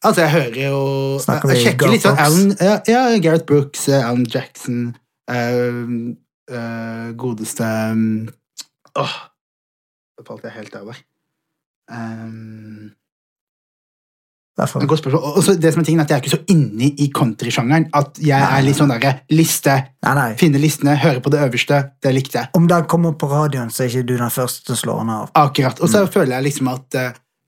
[0.04, 0.82] Altså, jeg hører jo
[1.22, 4.92] Snakker vi sjekker litt sånn Alan, ja, ja, Gareth Brooks, eh, Alan Jackson
[5.30, 5.88] uh,
[6.52, 8.28] uh, Godeste um,
[8.98, 9.16] Åh,
[10.18, 11.02] da falt jeg helt av der.
[11.94, 12.88] Um,
[14.58, 14.82] Derfor.
[14.90, 15.22] Godt spørsmål.
[15.38, 17.84] Og det som er tingen at Jeg er ikke så inni i countrysjangeren.
[17.94, 20.34] At jeg er litt sånn derre liste, Nei, nei.
[20.40, 21.78] finne listene, høre på det øverste.
[22.02, 22.48] Det likte jeg.
[22.58, 25.10] Om det kommer på radioen, så er ikke du den første til å slå den
[25.14, 25.30] av.
[25.38, 25.80] Akkurat.
[25.80, 26.08] Og så Mm.
[26.12, 26.94] føler jeg liksom at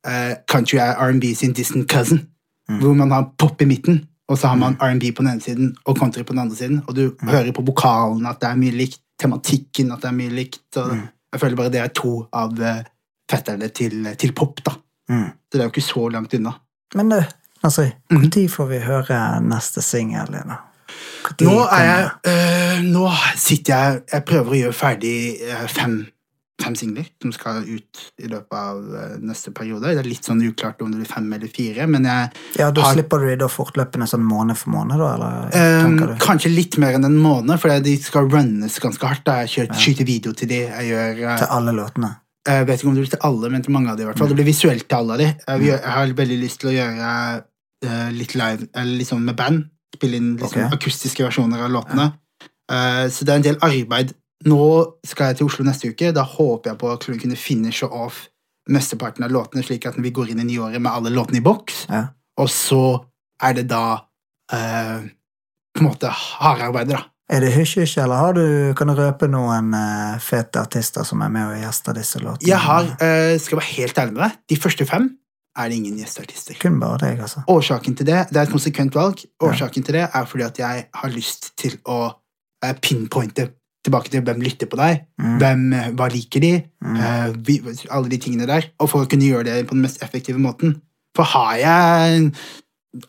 [0.07, 2.27] eh, country er R&B sin distant cousin.
[2.71, 2.79] Mm.
[2.81, 5.75] Hvor man har pop i midten, og så har man R&B på den ene siden
[5.87, 6.83] og country på den andre siden.
[6.89, 7.29] Og du Mm.
[7.29, 10.77] hører på vokalen at det er mye likt, tematikken at det er mye likt.
[10.77, 11.09] Og Mm.
[11.33, 12.83] jeg føler bare det er to av eh,
[13.31, 14.73] fetterne til, til pop, da.
[15.11, 15.27] Mm.
[15.27, 16.55] Så det er jo ikke så langt unna.
[16.95, 17.21] Men du,
[17.63, 18.31] altså, Mhm.
[18.31, 24.25] når får vi høre neste singel tid Nå er jeg øh, Nå sitter jeg Jeg
[24.25, 26.07] prøver å gjøre ferdig øh, fem,
[26.61, 29.93] fem singler som skal ut i løpet av øh, neste periode.
[29.95, 32.83] Det er litt sånn uklart om det blir fem eller fire, men jeg Ja, Da
[32.83, 35.15] har- slipper du de da fortløpende sånn måned for måned, da?
[35.15, 36.19] Eller øh?
[36.19, 39.25] Kanskje litt mer enn en måned, for de skal runnes ganske hardt.
[39.25, 39.39] Da.
[39.45, 40.61] Jeg kjører, skyter video til de.
[40.67, 42.17] Jeg gjør Til alle låtene?
[42.49, 44.19] Jeg vet ikke om det blir til alle, men til mange av de i hvert
[44.19, 44.31] fall.
[44.33, 45.29] Det blir visuelt til alle av de.
[45.35, 47.11] Jeg, vil- har veldig lyst til å gjøre
[47.85, 49.67] eh, litt live, eller liksom med band.
[49.95, 50.79] Spille inn liksom, okay.
[50.79, 52.07] akustiske versjoner av låtene.
[52.73, 54.15] Eh, så det er en del arbeid.
[54.49, 54.61] Nå
[55.05, 56.15] skal jeg til Oslo neste uke.
[56.17, 58.29] Da håper jeg på å kunne finishe off
[58.71, 61.87] mesteparten av låtene, slik at vi går inn i nyåret med alle låtene i boks.
[61.91, 62.07] Ja.
[62.41, 62.83] Og så
[63.43, 63.85] er det da
[64.55, 65.09] eh,
[65.75, 67.05] på en måte hardarbeidet, da.
[67.31, 71.31] Er det hysj-hysj, eller har du, kan du røpe noen uh, fete artister som er
[71.31, 72.49] med og gjester disse låtene?
[72.49, 75.07] Jeg har, uh, skal være helt ærlig med deg, de første fem
[75.61, 76.59] er det ingen gjesteartister.
[76.63, 77.45] Kun bare deg, altså.
[77.51, 79.23] Årsaken til det det er et konsekvent valg.
[79.47, 83.49] Årsaken til det er fordi at jeg har lyst til å uh, pinpointe
[83.85, 85.37] tilbake til hvem lytter på deg, Mm.
[85.41, 85.63] hvem,
[85.97, 86.51] hva liker de,
[86.85, 87.55] eh, vi,
[87.89, 90.75] alle de tingene der, og for å kunne gjøre det på den mest effektive måten.
[91.17, 92.35] For har jeg en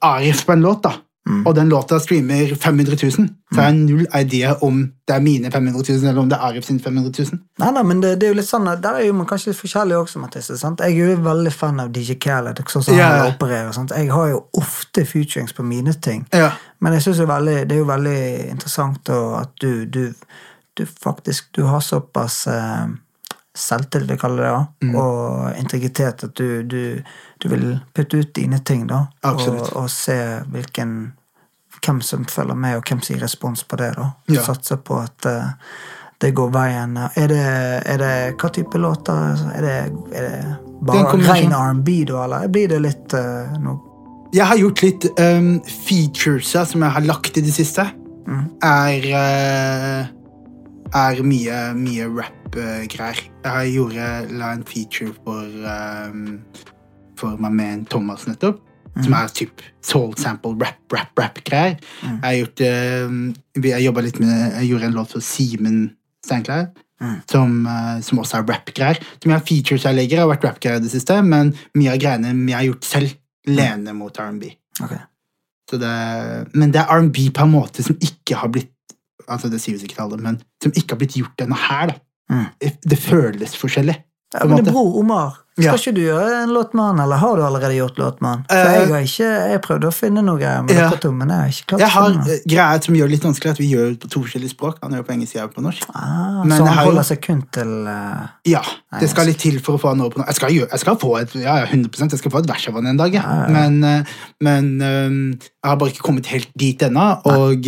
[0.02, 0.94] Arif på en låt, da,
[1.30, 1.46] Mm.
[1.46, 3.12] og den låta streamer 500 000,
[3.54, 6.46] så har jeg null idea om det er mine 500 000, eller om det er
[6.48, 7.40] Arif sin 500 000.
[7.60, 9.60] Nei, nei, men det, det er jo litt sånn Der er jo man kanskje litt
[9.60, 10.50] forskjellig også Mathis.
[10.58, 10.82] Sant?
[10.82, 13.20] Jeg er jo veldig fan av DJ Khaled, sånn som yeah.
[13.20, 13.70] han opererer.
[13.76, 13.94] Sant?
[13.94, 16.26] Jeg har jo ofte futurings på mine ting.
[16.34, 16.56] Ja.
[16.82, 18.18] Men jeg synes det, er veldig, det er jo veldig
[18.56, 20.04] interessant at du, du,
[20.74, 22.98] du faktisk du har såpass eh,
[23.62, 24.96] selvtillit, kaller det, Mm.
[24.98, 27.02] og integritet at du, du,
[27.38, 29.06] du vil putte ut dine ting, da.
[29.30, 29.42] Og,
[29.78, 30.16] og se
[30.52, 31.14] hvilken
[31.82, 33.94] hvem som følger med, og hvem som gir respons på det.
[33.98, 34.12] da.
[34.30, 34.42] Ja.
[34.46, 35.48] Satse på at uh,
[36.22, 36.98] det går veien.
[36.98, 37.46] Er det,
[37.90, 39.40] er det Hva type låter?
[39.56, 39.78] Er det,
[40.14, 40.42] er det
[40.82, 43.80] Det en bare ren R&B, da, eller blir det litt uh, noe
[44.34, 45.50] Jeg har gjort litt um,
[45.88, 47.88] features som jeg har lagt i det siste.
[48.64, 50.06] Er uh,
[50.94, 52.08] Er mye, mye
[52.56, 53.22] rap-greier.
[53.46, 55.46] jeg gjorde, la en feature for
[56.12, 56.42] um,
[57.18, 58.62] For meg med en Thomas nettopp.
[59.02, 61.78] Som er typ soul sample rap, rap, rap-greier.
[62.04, 62.64] Jeg har gjort
[63.08, 63.34] um,
[63.64, 65.92] Jeg litt med Jeg gjorde en låt for Simen
[66.26, 66.68] Steinklein.
[67.30, 69.00] Som, uh, som også er rap-greier.
[69.18, 72.02] Så mye har features jeg legger, har vært rap-greier i det siste, men mye av
[72.04, 73.16] greiene jeg har gjort selv,
[73.48, 74.52] lener mot R&B.
[74.84, 75.00] Okay.
[75.72, 75.96] Det,
[76.54, 78.76] men det er R&B på en måte som ikke har blitt
[79.32, 81.94] altså det sier vi sikkert alle, men som ikke har blitt gjort ennå her.
[81.94, 82.00] da.
[82.32, 82.48] Mm.
[82.88, 83.98] Det føles forskjellig.
[84.32, 85.74] Ja, men det er Bror Omar, skal Ja.
[85.76, 88.44] ikke du gjøre en låt med han, eller har du allerede gjort låt med han?
[88.48, 90.86] For Eh, jeg har ikke, jeg prøvde å finne noe greier med Ja.
[90.90, 92.32] dere men jeg har ikke klart Jeg å finne noe.
[92.32, 94.78] eh, greier som gjør det litt vanskelig, at vi gjør det på to forskjellige språk.
[94.82, 95.84] Han gjør på engelsk, jeg på norsk.
[95.94, 98.62] Ah, men så han holder seg kun til uh, Ja,
[99.02, 100.28] det skal litt til for å få han over på norsk.
[100.32, 102.74] Jeg skal, jeg skal få et ja, ja, 100% jeg skal få et vers av
[102.80, 103.48] han en dag, ja.
[103.52, 104.06] Men,
[104.40, 107.20] men um, jeg har bare ikke kommet helt dit ennå.
[107.28, 107.68] Og,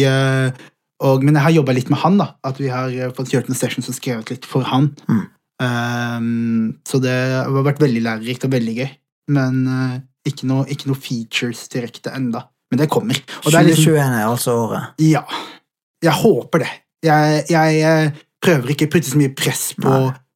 [1.04, 2.30] og, men jeg har jobba litt med han, da.
[2.48, 4.92] At vi har eh, fått kjørt noen sessions og skrevet litt for han.
[5.10, 5.24] Mm.
[5.64, 8.90] Um, så det har vært veldig lærerikt og veldig gøy.
[9.36, 9.98] Men uh,
[10.28, 12.46] ikke, noe, ikke noe features direkte enda.
[12.72, 13.20] Men det kommer.
[13.44, 15.04] Og det er liksom, 2021 er altså året.
[15.04, 15.26] ja.
[16.04, 16.72] Jeg håper det.
[17.04, 19.92] Jeg, jeg eh, prøver ikke å putte så mye press på,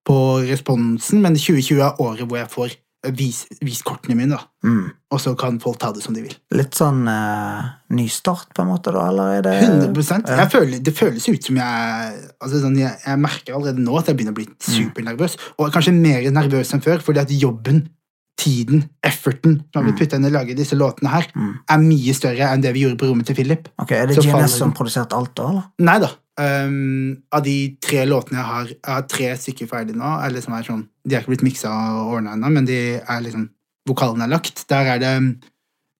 [0.07, 2.75] på responsen, men 2020 er året hvor jeg får
[3.05, 3.45] eh, vis,
[3.83, 4.41] kortene mine, da.
[4.63, 4.91] Mm.
[5.11, 6.33] Og så kan folk ta det som de vil.
[6.51, 7.63] Litt sånn uh,
[7.95, 10.37] nystart, på en måte, da, eller er det 100 Ja.
[10.43, 14.07] jeg føler, Det føles ut som jeg altså sånn, jeg, jeg merker allerede nå at
[14.07, 14.91] jeg begynner å bli Mm.
[14.91, 15.37] supernervøs.
[15.59, 17.89] Og kanskje mer nervøs enn før, fordi at jobben,
[18.37, 21.53] tiden, efforten som har blitt putta inn i å lage disse låtene her, Mm.
[21.69, 23.67] er mye større enn det vi gjorde på rommet til Philip.
[23.79, 25.49] Ok, Er det GNS som produserte alt, da?
[25.49, 25.63] eller?
[25.79, 26.09] Nei da.
[26.37, 30.09] Um, av de tre låtene jeg har Jeg har tre stykker ferdig nå.
[30.21, 33.23] Er liksom er sånn, De har ikke blitt miksa og ordna ennå, men de er
[33.25, 33.47] liksom
[33.89, 34.65] vokalen er lagt.
[34.69, 35.13] Der er det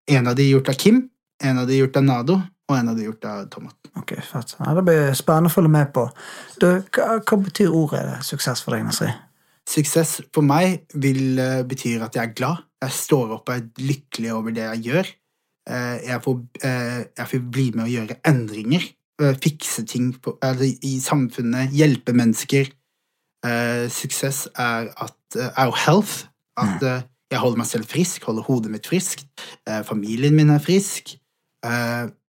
[0.08, 1.08] en av de gjort av Kim,
[1.44, 3.78] en av de gjort av Nado, og en av de gjort av Tomat.
[3.98, 4.56] Ok, fett.
[4.60, 6.06] Ja, det blir spennende å følge med på.
[6.62, 9.10] Du, hva, hva betyr ordet suksess for deg, Nasri?
[9.68, 12.68] Suksess for meg vil uh, bety at jeg er glad.
[12.84, 15.10] Jeg står opp og er lykkelig over det jeg gjør.
[15.68, 18.86] Uh, jeg, får, uh, jeg får bli med å gjøre endringer.
[19.22, 21.74] Eh, fikse ting på, eller, i samfunnet.
[21.76, 22.72] Hjelpe mennesker.
[23.46, 26.26] Uh, suksess er, at, uh, er health.
[26.58, 27.02] At uh,
[27.32, 29.28] Jeg holder meg selv frisk, holder hodet mitt friskt,
[29.70, 31.18] uh, familien min er frisk.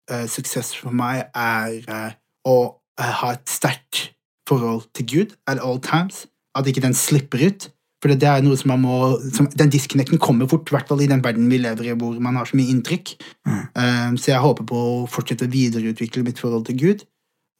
[0.08, 2.14] Suksess for meg er
[2.48, 2.54] å
[2.96, 4.14] ha et sterkt
[4.48, 6.28] forhold til Gud at all times.
[6.56, 7.68] At ikke den slipper ut.
[7.98, 8.98] For det er noe som man må
[9.34, 12.20] som, Den disconnecten kommer fort, i hvert fall i den verden vi lever i, hvor
[12.22, 13.16] man har så mye inntrykk.
[13.50, 17.08] Eh, så jeg håper på å fortsette å videreutvikle mitt forhold til Gud.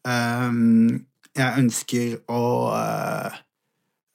[0.08, 3.34] Um, jeg ønsker å uh,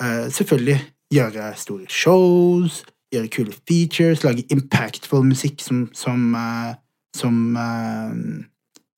[0.03, 0.79] uh, selvfølgelig
[1.13, 2.81] gjøre store shows,
[3.13, 6.73] gjøre kule features, lage impactful musikk som som, uh,
[7.17, 7.37] som,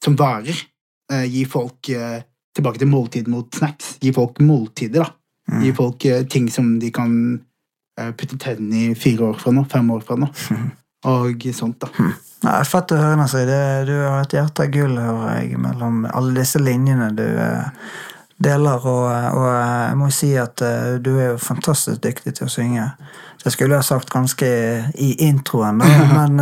[0.04, 0.62] som varer.
[1.28, 3.98] Gi folk tilbake til måltid mot snacks.
[4.00, 5.10] Gi folk måltider, da.
[5.52, 7.12] Gi folk eh, ting som de kan
[8.00, 10.30] eh, putte tennene i fire år fra nå, fem år fra nå.
[11.10, 12.08] Og sånt, da.
[12.44, 13.44] Nei, Fett å høre, Nasri.
[13.44, 17.90] Du har et hjerte av gull, hører jeg, mellom alle disse linjene du eh,
[18.40, 18.80] deler.
[18.88, 19.04] Og,
[19.36, 20.64] og jeg må si at
[21.04, 22.88] du er jo fantastisk dyktig til å synge.
[23.44, 24.48] Det skulle jeg ha sagt ganske
[24.96, 26.40] i introen, da, men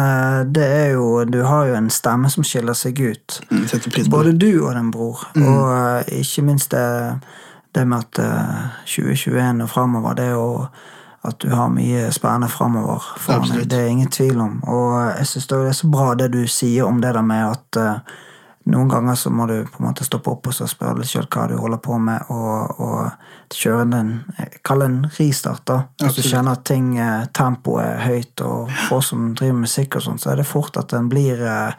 [0.55, 3.41] det er jo Du har jo en stemme som skiller seg ut.
[3.51, 3.67] Mm,
[4.15, 5.27] Både du og din bror.
[5.43, 6.87] Og eh, ikke minst det,
[7.73, 10.67] det med at eh, 2021 og framover, det er jo
[11.23, 13.05] at du har mye spennende framover.
[13.17, 13.69] foran deg.
[13.71, 14.59] Det er ingen tvil om.
[14.67, 17.79] Og jeg syns det er så bra det du sier om det der med at
[17.79, 18.19] eh,
[18.73, 21.29] noen ganger så må du på en måte stoppe opp og så spørre deg sjøl
[21.31, 24.13] hva du holder på med, og, og kjøre en
[24.63, 25.81] Kall det en ristart, da.
[26.03, 29.99] Hvis du kjenner at ting, eh, tempoet er høyt, og oss som driver med musikk
[29.99, 31.75] og sånn, så er det fort at en blir eh,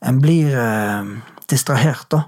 [0.00, 1.04] en blir eh,
[1.50, 2.22] distrahert, da.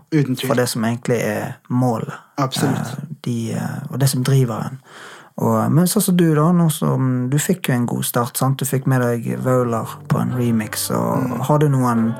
[0.46, 2.14] For det som egentlig er målet.
[2.38, 2.78] Absolutt.
[2.98, 4.78] Eh, de, eh, og det som driver en.
[5.40, 6.68] Og, men sånn som du, da.
[6.68, 8.36] Som, du fikk jo en god start.
[8.36, 8.58] sant?
[8.60, 11.40] Du fikk med deg Vaular på en remix, og Mm.
[11.40, 12.14] har du noen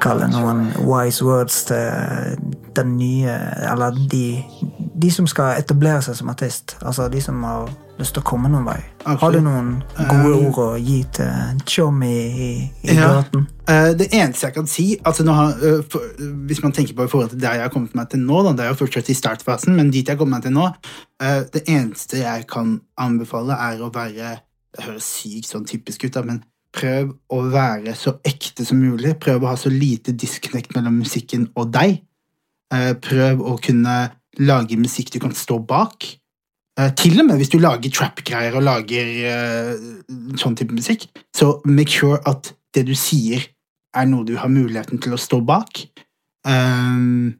[0.00, 2.36] Kall noen wise words til
[2.76, 3.32] den nye
[3.72, 4.44] Eller de,
[4.94, 6.76] de som skal etablere seg som artist.
[6.82, 7.70] Altså de som har
[8.00, 8.78] lyst til å komme noen vei.
[9.06, 12.48] Har du noen gode Um, ord å gi til Tjommi i,
[12.84, 13.22] i Ja.
[13.22, 13.46] gaten?
[13.68, 16.02] Uh, det eneste jeg kan si altså har, uh, for,
[16.46, 18.52] Hvis man tenker på i forhold til der jeg har kommet meg til nå, da,
[18.52, 20.66] det er jo fortsatt i startfasen, men dit jeg har kommet meg til nå
[21.22, 24.36] eh, Det eneste jeg kan anbefale, er å være
[24.76, 26.42] Det høres sykt sånn typisk ut, da, men
[26.76, 29.14] prøv å være så ekte som mulig.
[29.18, 32.02] Prøv å ha så lite disconnect mellom musikken og deg.
[33.00, 33.94] Prøv å kunne
[34.36, 36.04] lage musikk du kan stå bak.
[36.76, 41.54] Eh, til og med hvis du lager trap-greier og lager uh, sånn type musikk, så
[41.64, 43.46] make sure at det du sier,
[43.96, 45.80] er noe du har muligheten til å stå bak.
[46.44, 47.38] Um,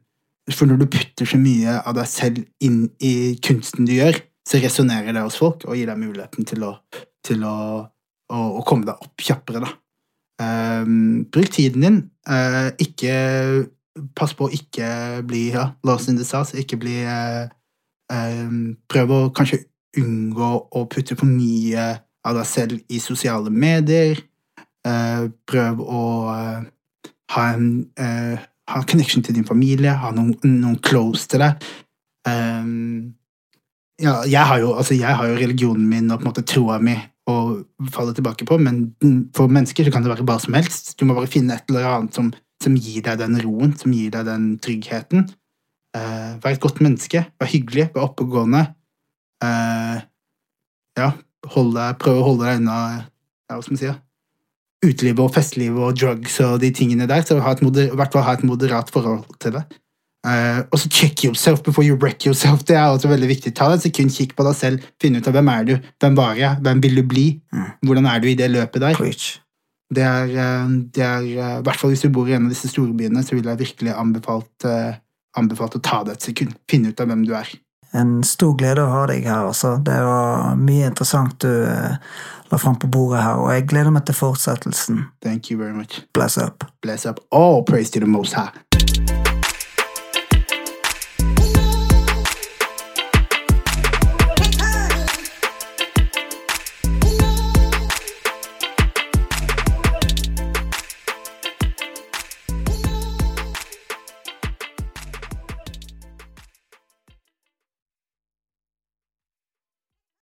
[0.49, 4.17] for når du putter så mye av deg selv inn i kunsten du gjør,
[4.47, 6.71] så resonnerer det hos folk og gir deg muligheten til å,
[7.27, 7.57] til å,
[8.33, 9.69] å, å komme deg opp kjappere.
[10.41, 11.99] Ehm, bruk tiden din.
[12.29, 13.67] Uh, ikke
[14.13, 14.87] Pass på å ikke
[15.25, 16.53] bli ja, lost in the sauce.
[16.53, 17.49] Ikke bli ehm,
[18.07, 19.65] Prøv å kanskje
[19.99, 21.87] unngå å putte for mye
[22.27, 24.19] av deg selv i sosiale medier.
[24.87, 26.61] Eh, prøv å eh,
[27.35, 27.67] ha en
[27.99, 31.67] eh, ha connection til din familie, ha noen, noen close til deg.
[32.27, 33.13] Ehm,
[34.01, 36.77] ja, jeg har, jo, altså jeg har jo religionen min og på en måte troa
[36.83, 36.97] mi
[37.27, 37.37] å
[37.93, 38.83] falle tilbake på, men
[39.35, 40.93] for mennesker så kan det være hva som helst.
[40.99, 42.29] Du må bare finne et eller annet som,
[42.63, 45.27] som gir deg den roen, som gir deg den tryggheten.
[45.97, 48.65] Eh, vær et godt menneske, vær hyggelig, vær oppegående.
[49.37, 50.01] Uh,
[50.97, 51.11] ja,
[51.53, 53.03] hold deg, prøv å holde deg unna ja,
[53.51, 53.99] hva skal man si, ja?
[54.81, 58.25] utelivet og festlivet og drugs og de tingene der, så ha et moder, hvert fall
[58.25, 59.63] ha et moderat forhold til det.
[60.25, 62.65] Uh, og så check yourself before you wreck yourself.
[62.65, 63.53] Det er også veldig viktig.
[63.55, 66.39] Ta et sekund, kikk på deg selv, finn ut av hvem er du, hvem var
[66.41, 67.27] jeg, hvem vil du bli,
[67.85, 68.97] hvordan er du i det løpet der.
[68.97, 69.35] Preach.
[69.93, 70.33] Det er,
[70.97, 73.61] det i hvert fall hvis du bor i en av disse storbyene, så vil jeg
[73.61, 74.97] virkelig anbefalt, eh,
[75.39, 76.57] anbefalt å ta deg et sekund.
[76.69, 77.49] Finne ut av hvem du er.
[77.95, 79.47] En stor glede å ha deg her.
[79.47, 79.77] Altså.
[79.83, 81.95] Det var mye interessant du eh,
[82.51, 85.05] la fram på bordet her, og jeg gleder meg til fortsettelsen.
[85.23, 86.01] Thank you very much.
[86.13, 86.67] Bless up.
[86.81, 87.23] Bless up.
[87.31, 88.51] All praise to the most high.